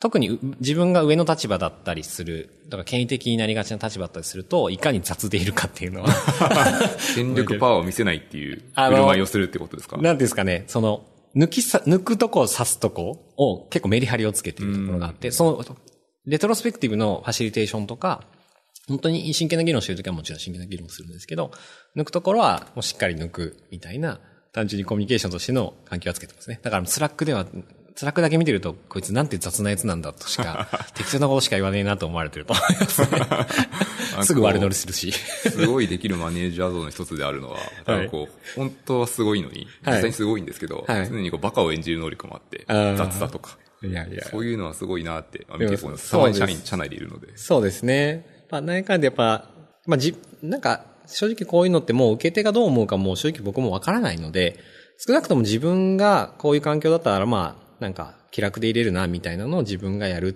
[0.00, 6.08] 特にう自分が上の立場だったりする、だから権威的になりがちな立場だったりすると、いかに雑でいるかっていうのは、
[7.14, 9.96] 権力パワーを見せないっていう振る舞いをするってことですか？
[9.96, 15.64] なんですかね、その、抜きさ、抜くとこを刺すとこを結構メリハリをつけているところがあって、その、
[16.26, 18.24] レトロスペクティブのファシリテーションとか、
[18.86, 21.50] 本当に真剣な議論してるときはもちろん真剣な議論するんですけど、
[21.96, 24.20] 抜くところはもうしっかり抜くみたいな、
[24.52, 26.60] 単純にコミュニケーションとしての環境はつけてますね。
[26.62, 27.46] だからスラックでは、
[27.96, 33.08] スラックだけ見てると、こいつなんて雑なやつなんだとしか、 適当なことしか言わねえなと思われてると思いますね。
[34.24, 35.12] すぐ悪乗りするし。
[35.12, 44.24] すごいできるマネージャー像の一つであるのは、なんかこう、本当はすごいのに、実はい際にすごいんですけど、はい常にこうバカを演じる能力もあって、雑だとか、いやいや。
[44.24, 47.28] そういうのはすごいなって、あ見てそうですまに社員、社内でいるので。
[47.36, 48.26] そうですね。
[48.50, 49.50] まあ、何かんでやっぱ、
[49.86, 54.58] まあ、じ、なんか、正直こういうのってもう受け手がどう思うかもう正直僕もわからないので、
[54.96, 60.32] 少なくとも自分がこういう環境だったらまあ、なんか気楽で入れるなみたいなのを自分がやるっ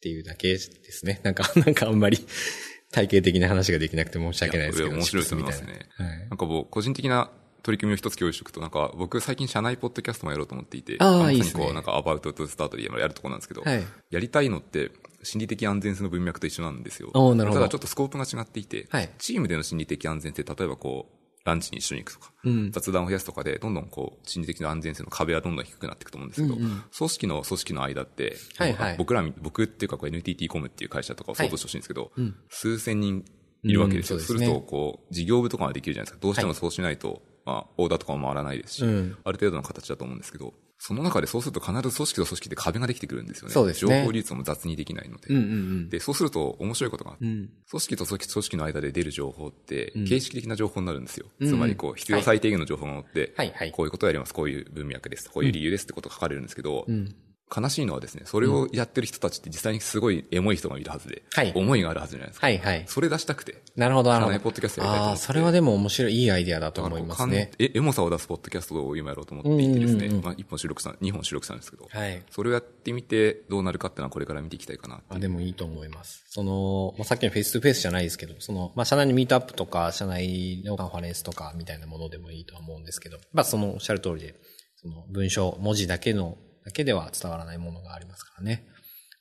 [0.00, 1.20] ていうだけですね。
[1.22, 2.18] なんか、 なんかあんまり
[2.92, 4.94] 体系的な話ができなくて申し訳ないですけど。
[4.94, 7.30] 面白いと思いますねはいなんか僕、個人的な
[7.62, 14.92] 取り組みを一つ共有しておくと、なんか僕最近社内ポッドキャストもやろうと思っていて、あーまさにいいですねこう、なんかアバウトとスタートでやるところなんですけど、はいやりたいのって、
[15.24, 17.10] 心理的安全性の文脈と一緒なんですよ。
[17.14, 22.72] おーなるほどただちょっとスコープが違っていて、はいチームでの心理的安全性、例えばこう、ランチに一緒に行くとか、うん。
[22.72, 26.82] 雑談を増やすとかで、どんどんこう、心理的な安全性の壁はどんどん低くなっていくと思うんですけど、うんうん。
[26.96, 28.96] 組織の組織の間って、はいはい。
[28.98, 32.36] 僕らみ、僕っていうかこう NTT コムっていう会社とかを想像してほしいんですけど、うん。
[32.48, 33.24] 数千人
[33.62, 34.16] いるわけですよ。
[34.16, 34.38] うんすね。
[34.40, 36.18] すると、こう、事業部とかができるじゃないですか。
[36.20, 36.98] どうしてもそうしない。
[36.98, 39.16] と、まあ、オーダーとかも回らないですし、うん。
[39.22, 43.54] ある程度の形だと思うんですけど、その中でそうすると必ず組織と組織で壁ができてくるんですよね。
[43.54, 45.28] そうですね情報流通も雑にできないので。
[45.30, 45.46] うんうんう
[45.86, 45.88] ん。
[45.88, 47.50] で、そうすると面白いことがうん。
[47.70, 51.26] 組織と組織組織の間で出る情報ってうん、形式的な情報になるんですよ。
[51.40, 57.14] うんつまり、こう、必要最低限の情報が載って、はいはいこういうことをやります、こういう文脈です、こういう理由ですってことが書かれるんですけど、うん。
[57.54, 62.46] 悲しいのはですね、それをやってる人たちって実際にすごいエモい人がいるはずで、はい思いがあるはずじゃないですか。
[62.46, 62.84] はいはい。
[62.86, 63.62] それ出したくて。
[63.76, 64.34] なるほど、なるほど。
[64.34, 67.52] 社内ポッドキャストやりたいと思ってああ、それはでも面白い、いいアイデアだと思いますね。
[67.58, 72.22] え、エモさを出すポッドキャストを今やろうと思っていてですね、うんうんうんまあ一本収録した、二本収録したんですけど、はい。
[72.30, 76.24] それをやってみてどうなるかっていうのはこれから見ていきたいかなあ、でもいいと思います。
[76.28, 84.34] その、まあ、さっきのフェイス2フェイスじゃないですけど、その、まあ、社内のミートアップとか、社内のカンファレンスとかみたいなものでもいいとは思うんですけど、まあ、そのおっしゃる通りで、
[84.76, 86.36] その文章、文字だけの、
[86.66, 88.66] だけでは伝わらないものがありますからね。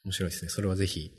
[0.04, 0.50] 面白いですね。
[0.50, 1.12] それはぜひ、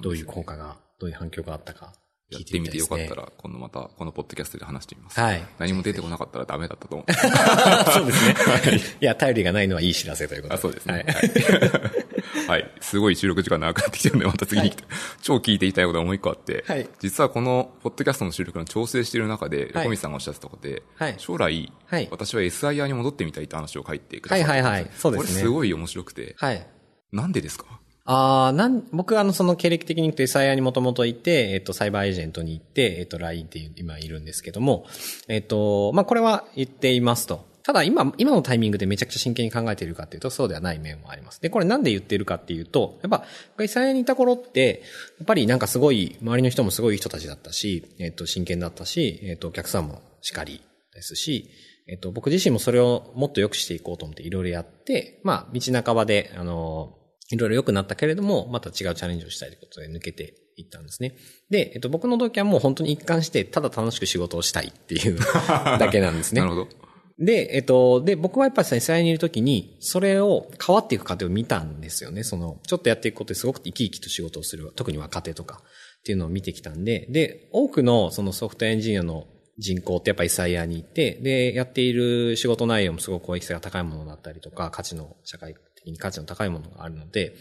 [0.00, 1.92] どういう効果が、どういう反響があったか、
[2.30, 3.22] やっ聞いててみてよかみたいですね。
[3.22, 5.20] ったら、今度またこのポッドキャストで話してみます。
[5.20, 5.42] はい。
[5.58, 7.12] 何も出てこなかったらダメだったと思う。
[7.92, 8.96] そうですね。
[9.00, 10.92] いや、頼りがないのはいい知らせということあ、そうですね。
[10.94, 11.04] はい。
[12.52, 12.62] はい。
[12.62, 12.70] はい。
[12.80, 14.84] すごい収録時間長くなってきてるんで、また次に来て、
[15.22, 16.88] 超聞いていきたいことがもう一個あって、はい。
[17.00, 19.84] 実はこの、ポッドキャストの収録の調整している中で、はい。
[19.84, 21.14] 横道さんがおっしゃってたことで、はい。
[21.18, 22.08] 将来、はい。
[22.10, 24.90] 私は SIR に戻ってみたいって話を書いてくださってはいはいはい。
[24.96, 25.28] そうですね。
[25.28, 26.66] これすごい面白くて、はい。
[27.12, 27.66] なんでですか？
[28.04, 34.86] ああ、なん、僕あの、その経歴的に言うと SIR にもともといて、えっと、サイバーエージェントに行って、えっと、LINE って今いるんですけども、
[35.28, 37.46] えっと、まあ、これは言っていますと。
[37.64, 41.40] ただ今、今のタイミングでめちゃくちゃ真剣に考えているかっていうと、そうではない面もあります。
[41.40, 43.24] で、これなんで言ってるかっていうと、やっぱ、
[43.58, 44.82] SIR にいた頃って、
[45.18, 50.60] やっぱりなんかすごい、周りの人もすごい人たちだったし、えっと、真剣だったし、えっと、お客さんもしかり
[50.92, 51.50] ですし、
[51.88, 56.96] えっと、僕自身もそれをもっと良くしていこうと思っていろいろやって、まあ、道半ばで、あの、
[57.30, 61.16] いろいろ良くなったけれども、また違うチャレンジをしたいということで抜けていったんですね。
[61.50, 65.18] で、えっと、僕の動機はもう本当に一貫して、ただ楽しく仕事をしたいっていう
[65.78, 66.48] だけなんですね な。
[66.48, 66.91] るほど。
[67.22, 72.24] で、えっと、で、僕はやっぱり SI にいるときに、それを変わっていく過程を見たんですよね。
[72.24, 75.62] その、ちょっとやっていくことですごく生き生きと仕事をする、特に若手とか
[76.00, 87.36] っていうのを見てきたんで、で、多くのそのソフトエンジニアの人口ってやっぱり SIR にいて、で、やっている仕事内容もすごく公益性が高いものだったりとか、価値の、社会的に価値の高いものがあるので、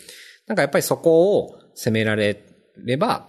[0.45, 2.39] なんかやっぱりそこを攻められ
[2.77, 3.27] れば、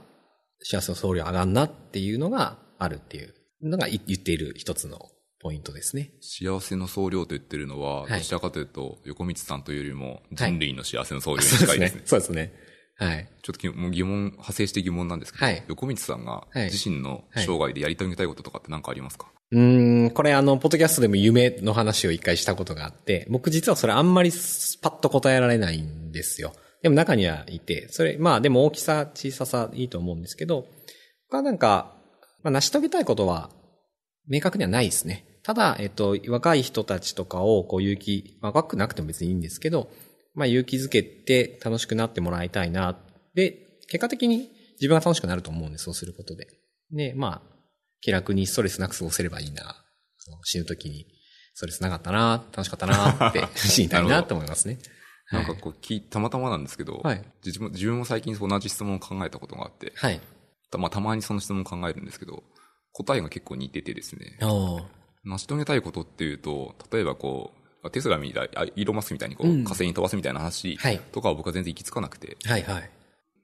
[0.60, 5.08] 幸せの総量上がんなっていうのがあるっていうのが言っている一つの
[5.42, 6.12] ポイントですね。
[6.20, 12.00] 幸せの総量と言ってるのは、はいどちらかというと、横道さんというよりも、人類の幸せの総量に近いですね。
[12.00, 12.06] ね。
[12.06, 12.52] そうですね。
[12.96, 13.28] はい。
[13.42, 24.30] ちょっときもう疑問、派生して疑問なんですけど、はい横道さんがはい自身の生涯でやり遂げたいこととかって何かありますか、うーん、これあの、ポッドキャストでも夢の話を一回したことがあって、僕実はそれあんまり
[24.80, 26.52] パッと答えられないんですよ。
[26.82, 30.66] でも中にはいて、それ、まあでも大きさ、小ささいいと思うんですけど、
[31.28, 31.96] 僕はなんか、
[32.42, 33.50] まあ成し遂げたいことは
[34.28, 35.24] 明確にはないですね。
[35.42, 39.90] ただ、えっと、若い人たちとかをこう勇気、まあ若くなくても別にいいんですけど、
[40.34, 42.98] まあ勇気づけて楽しくなってもらいたいな。
[43.34, 46.48] で、結果的に自分が楽しくなると思うんで、そうすることで。
[46.90, 47.52] で、まあ、
[48.00, 49.76] 気楽にストレスなく過ごせればいいな。
[50.44, 51.06] 死ぬ時に
[51.54, 54.78] ストレスなかったな、楽しかったなって 死にたいなと思いますね。
[55.30, 60.20] なんかこう聞い、たまたまなんですけど、はい自分も自分も最近同じ質問を考えたことがあって、はい。
[60.70, 62.42] たまあ、たまにその質問を考えるんですけど、
[62.92, 64.38] 答えが結構似ててですね、
[65.24, 67.52] 成し遂げたいことっていうと、例えばこ
[67.84, 72.90] う、テスラみたい、あイーロンマスクみたいにこう、うん火星に飛ばすみたいな話はいとかは僕は全然行き着かなくて、はいはい。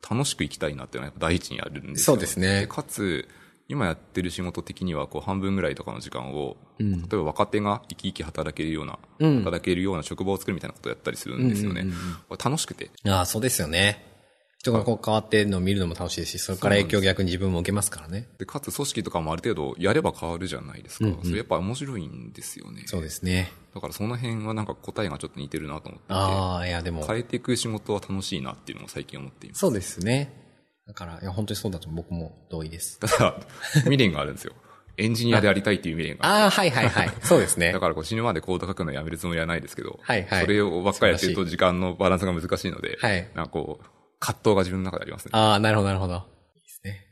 [0.08, 2.14] 楽しく生きたいなっていうのはやっぱ第一にあるんですよ。
[2.14, 3.28] そうですねかつ、
[3.68, 11.82] 今やってる仕事的にはこう半分ぐらいとかの時間を、うん例えば若手が生き生き働けるような、うん働けるような職場を作るみたいなことをやったりするんですよね。
[11.82, 12.90] うんうんうん楽しくて。
[13.06, 14.04] ああ、そうですよね。
[14.58, 18.28] 人がこう変わってるのを見るのも楽しいですし、それから影響を逆に自分も受けますからね。
[18.38, 21.06] で、かつ組織とかもある程度やれば変わるじゃないですか。
[21.06, 22.82] うんうんそれやっぱ面白いんですよね。
[22.86, 23.52] そうですね。
[23.74, 26.06] だからその辺はなんか答えがちょっと似てるなと思って。
[26.08, 29.60] ああ、いやでも、変えていく仕事は楽しいなっていうのを最近思っています。
[29.60, 30.32] そうですね。
[30.88, 32.98] だから、いや、本当にそうだと僕も同意です。
[32.98, 33.40] ただ、
[33.74, 34.54] 未練があるんですよ。
[34.96, 36.44] エンジニアでありたいっていう未練がある。
[36.44, 37.12] ああ、はいはいはい。
[37.22, 37.78] そうですね だ。
[37.78, 43.86] からこう死ぬまでコード書くのやめるつもりはないですけど、はいはいそれをばっかりやってると時間のバランスが難しいので、はいなんかこう、
[44.20, 45.30] 葛藤が自分の中でありますね。
[45.34, 46.14] ああ、なるほどなるほど。
[46.56, 47.08] いいですね。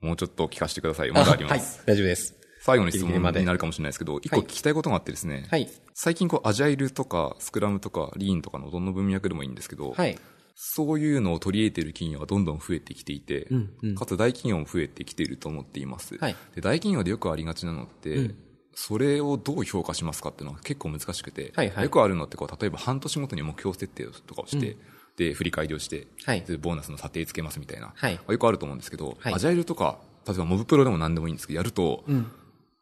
[0.00, 1.10] もうちょっと聞かせてください。
[1.10, 1.20] はい。
[1.20, 1.78] まだあります。
[1.78, 2.34] はい、大丈夫です。
[2.60, 5.68] 最後の質問になるかもしれないですけど、一個聞きたいことがあってですね、はい。
[5.94, 10.18] 最近こう、アジャイルとか、スクラムとか、リーンとかのどの文脈でもいいんですけど、はい。
[10.56, 16.16] そういうのを取り入れている企業がどんどん増えてきていて、うんうんかつ大企業も増えてきていると思っています。
[16.16, 18.36] はいで大企業でよくありがちなのって、うん
[18.78, 24.76] それをどう評価しますかっていうのは結構難しくて、はいはいよくあるのってこう、例えば半年ごとに目標設定とかをして、
[25.16, 32.30] で、振り返りをして、はいでボーナスの査定つけますみたいな、はいよくあると思うんですけど、はいアジャイルとか、例えばモブプロでも何でもいいんですけど、やると、うん。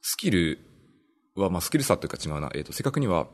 [0.00, 0.58] スキル
[1.36, 3.26] は、まあ、スキル差というか違うな、えっ、と、正確には、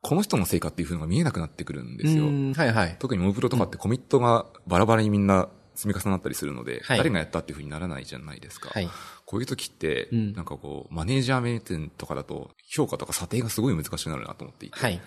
[0.00, 2.26] この人の成果っていう風のが見えなくなってくるんですよ。
[2.26, 2.96] うんはいはい。
[2.98, 8.70] 特にモブプロとかってコミットがバラバラにみんな積み重なったりするので、はい誰がやったっていう風にならないじゃないですか。
[8.70, 8.88] はい。
[9.26, 15.00] こういう時って、うんなんかこう、マネージャー目線とかだと、評価とか査定がすごい難しくなるなと思っていて、はい。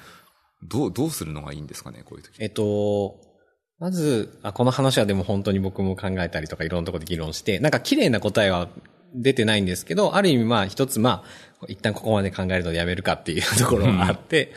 [0.63, 2.35] どう、どうするのがいいんですかね、こういう時。
[2.39, 3.19] えっと、
[3.79, 8.69] まず、あこの話はでも本当に僕も考えたりとかいろんなところで議論して、なんか綺麗な答えは
[9.15, 11.23] 出てないんですけど、ある意味まあ一つま
[11.61, 14.53] あ、一旦ここまで考えるのやめるかっていうところがあって、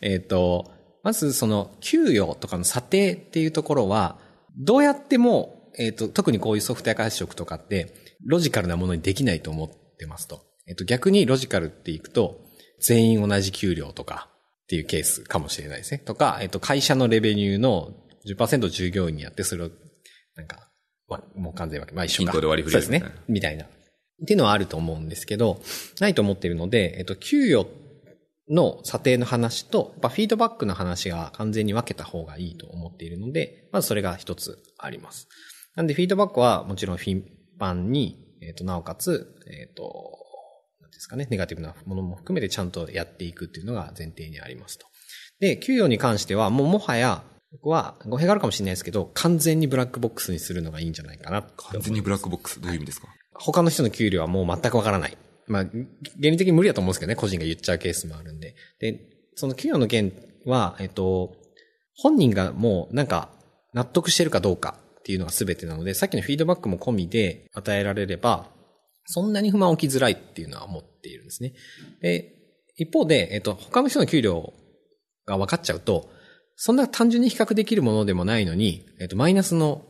[0.00, 0.70] えっと、
[1.02, 4.18] まずその給与とかの査定っていうところは、
[4.56, 7.94] どうやっても、えっと、特にこういうソフトウェア開発職とかって、
[8.24, 10.42] ロジカルなものにできないと思ってますと。
[10.68, 12.40] えっと、逆にロジカルっていくと、
[12.80, 14.28] 全員同じ給料とか
[14.68, 15.98] っていうケースかもしれないですね。
[15.98, 17.94] とか、えっと、会社のレベニューの
[18.26, 19.70] 10%従業員にやって、それを、
[20.36, 20.68] なんか、
[21.08, 22.32] まあ、もう完全分け、まあ一緒か。
[22.32, 23.02] 均等で割り振そうですね。
[23.28, 23.64] みたいな。
[23.64, 23.68] っ
[24.26, 25.62] ていうのはあると思うんですけど、
[26.00, 27.66] ないと思っているので、えっと、給与
[28.50, 35.28] の査定の話と、やっぱフィードバックの話が完全に分けた方がいいと思っているので、まずそれが一つあります。
[35.76, 37.24] なんでフィードバックはもちろん頻
[37.58, 40.18] 繁に、えっ、と、なおかつ、えっ、と、
[40.92, 44.86] ですかね、ネガティブなものも含めてちゃんとやっていくっていうのが前提にありますと。
[45.40, 47.22] で、給与に関しては、もうもはや、
[47.52, 53.08] 僕は語弊があるかもしれないですけど、完全にブラックボックスにするのがいいんじゃないかな完全にブラックボックス、どういう意味ですか？
[53.32, 55.16] 他の人の給料はもう全くわからない。
[55.46, 55.78] まあ、原
[56.18, 58.54] 理的に無理だと思うんですけどね、個人が言っちゃうケースもあるんで。
[58.80, 59.00] で、
[59.34, 60.12] その給与の件
[60.44, 61.36] は、えっと、
[61.96, 63.30] 本人がもうなんか
[63.72, 68.50] 納得してるかどうかっていうのが全てなので、さっきのフィードバックも込みで与えられれば、
[69.10, 71.54] そんなに不満起きづらいっていうのは思っているんですね。
[72.02, 72.30] で、
[72.76, 74.52] 一方で、えっと、他の人の給料
[75.26, 76.10] が分かっちゃうと、
[76.56, 79.86] そんな単純に比較できるものでもないのに、えっと、マイナスの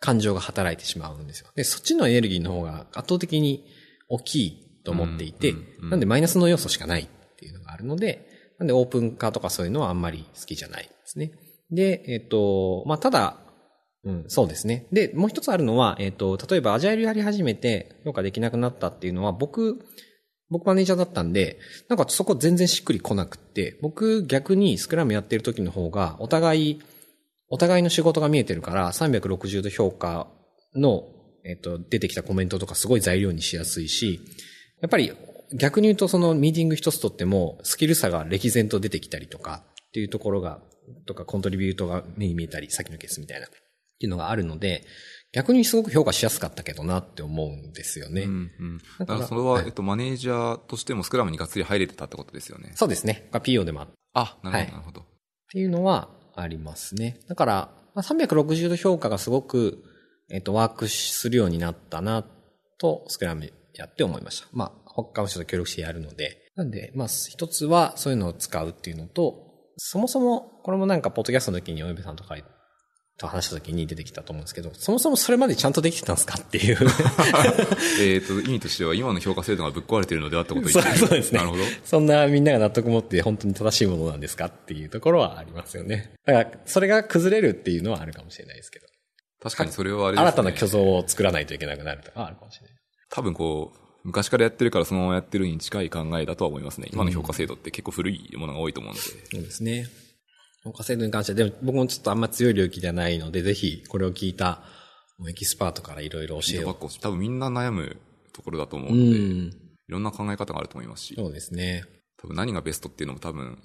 [0.00, 1.50] 感情が働いてしまうんですよ。
[1.54, 3.66] で、そっちのエネルギーの方が圧倒的に
[4.08, 7.06] 大きいと思っていて、うんうんうんなんでマイナスの要素しかないっ
[7.36, 8.26] ていうのがあるので、
[8.58, 11.32] なんでオープン化とかそういうのはあんまり好きじゃないですね。
[11.70, 13.43] で、えっ、と、まあ、ただ、
[14.04, 14.86] うん、そうですね。
[14.92, 19.80] で、もう一つあるのは、えっ、と、例えばアジャイルやり始めて評価できなくなったっていうのは、僕、
[20.50, 26.82] 僕マネージャーだったんで、なんかそこ全然しっくりこなくって、僕逆にスクラムやってる時の方が、お互い、
[27.48, 30.28] お互いの仕事が見えてるから、360度評価
[30.74, 31.04] の、
[31.44, 34.20] えっ、と、出てきたコメントとかすごい材料にしやすいし、
[34.80, 35.12] やっぱり
[35.52, 40.60] 逆に言うとそのミーティング一つとっても、スキル差が歴然と出てきたりとかっていうところが、
[41.06, 43.46] とかコントリビュートが目に見えたり、さっきのケースみたいな、
[44.04, 44.84] っていうのがあるので、
[45.32, 48.22] 逆にすごく評価しやすかったけどなって思うんですよね。
[48.22, 48.78] うんうん。
[48.78, 52.72] だだからそれは、はいえっと、マネージャーとしてもスクラムにがっつり入れてたってことですよね。
[52.76, 53.28] そうですね。
[53.32, 55.00] が PO でもあっあ、なるほど、はいなるほど。
[55.00, 55.04] っ
[55.52, 57.18] ていうのはありますね。
[57.28, 59.82] だから、まあ、360度評価がすごく、
[60.30, 62.24] えっ、と、ワークするようになったな、
[62.78, 64.48] と、スクラムやって思いました。
[64.52, 66.38] まあ、他の人と協力してやるので。
[66.56, 69.44] なんで、まあ、一つはそういうのを使うっていうのと、
[69.76, 72.36] そもそも、これもなんか、ポッドキャストの時にお嫁さんとか
[73.16, 76.78] と話した時に出てきたと思うんですけど、そもそもそれまでちゃんとできてたんですかっていう。
[78.00, 81.38] えっと、意味としては今の評価制度がぶっ壊れているのではってことを言そうってるそうですね。
[81.38, 81.62] なるほど。
[81.84, 86.12] そんなみんなが納得持って本当に正しいものなんですかっていうところはありますよね。
[86.26, 88.86] だから、それが崩れるっていうのはあるかもしれないですけど。
[89.42, 90.28] 確かにそれはあれですね。
[90.28, 92.76] 新たな虚像を作らないといけなくなるとかあるかもしれない。
[93.10, 96.88] 多分こう、昔からやってるからそのままやってるに近い考えだとは思いますね。
[96.92, 99.00] 今の評価制度って結構古いものが多いと思うので。
[99.00, 99.86] そうですね。
[100.64, 104.62] 評価制度に関しては、でも僕もちょっとあんま強い領域ではないので、ぜひこれを聞いた
[105.18, 107.96] もうエキスパートからいろいろ教えよフィードバックを多分みんな悩む
[108.32, 108.94] ところだと思うう。
[108.94, 109.22] うので、ん。
[109.46, 109.52] い
[109.88, 111.84] ろんな考え方があると思いますし、そうですね。
[112.16, 113.58] 多分何がベストっていうのも多分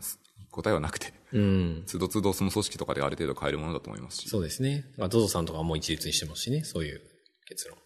[0.51, 1.83] 答えはなくて、うん。
[1.85, 4.29] つどつどその組織とかである程度変えるものだと思いますし。
[4.29, 4.85] そうですね。
[4.97, 7.01] まあ、ゾゾさんとかはもう一律にしてますしね、そういう
[7.47, 7.81] 結論を。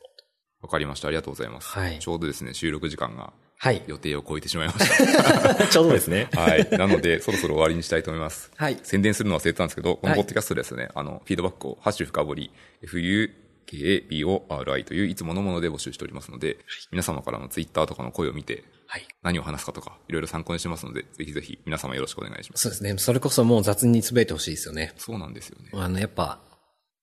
[0.62, 1.10] わかりました。
[1.10, 1.68] ありがとうございます。
[1.68, 3.34] はいちょうどですね、収録時間が
[3.64, 3.82] はい。
[3.88, 5.68] 予定を超えてしまいました。
[5.72, 6.28] ちょうどですね。
[6.36, 6.68] はい。
[6.72, 8.52] なので、そろそろ終わりにしたいと思います。
[8.58, 8.78] はい。
[8.84, 12.52] 宣伝するの忘れてたんですけど、このはいポッドキャストでですね、あの、フィードバックを、ハッシュ深掘り、
[12.86, 16.58] FUKABORI といういつものもので募集しておりますので、
[16.92, 19.08] 皆様からのツイッターとかの声を見て、はい。
[19.22, 22.64] 何を話すかとか、いろいろ参考にしてますので、ぜひぜひ皆様よろしくお願いします。
[22.64, 22.98] そうですね。
[22.98, 24.92] それこそもう雑につぶえてほしいですよね。
[24.98, 25.70] そうなんですよね。
[25.72, 26.42] あの、やっぱ、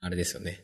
[0.02, 0.62] あれですよね。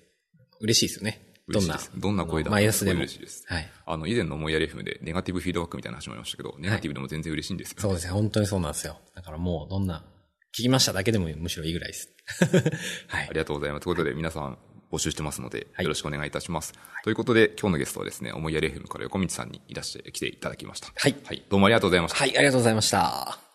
[0.61, 1.36] 嬉しいですよね。
[1.49, 1.79] どんな。
[1.97, 2.51] どんな声だ？
[2.51, 3.01] マイナスでも。
[3.01, 3.45] 嬉しいです。
[3.47, 3.71] はい。
[3.87, 8.13] あの、以前の思いやり FM でネガティブフィードバックみたいな話もありましたけど、ネガティブでも全然嬉しいんですよ、そうですね。
[8.13, 8.99] 本当にそうなんですよ。
[9.15, 10.05] だからもう、どんな、
[10.59, 12.11] 聞きましただけでもむしろいいぐらいです。
[13.09, 13.33] はいあ。
[13.33, 13.85] りがとうございます。
[13.85, 14.59] ということで、皆さん
[14.91, 16.73] 募集してますので、はいよろしくお願いいたします。
[17.05, 20.93] ということで、今日のゲストはですね、思いやり FM から横道さんにいらしてきていただきました。
[20.97, 21.45] はいはい。
[21.49, 22.19] どうもありがとうございました。
[22.19, 23.46] はい、ありがとうございました。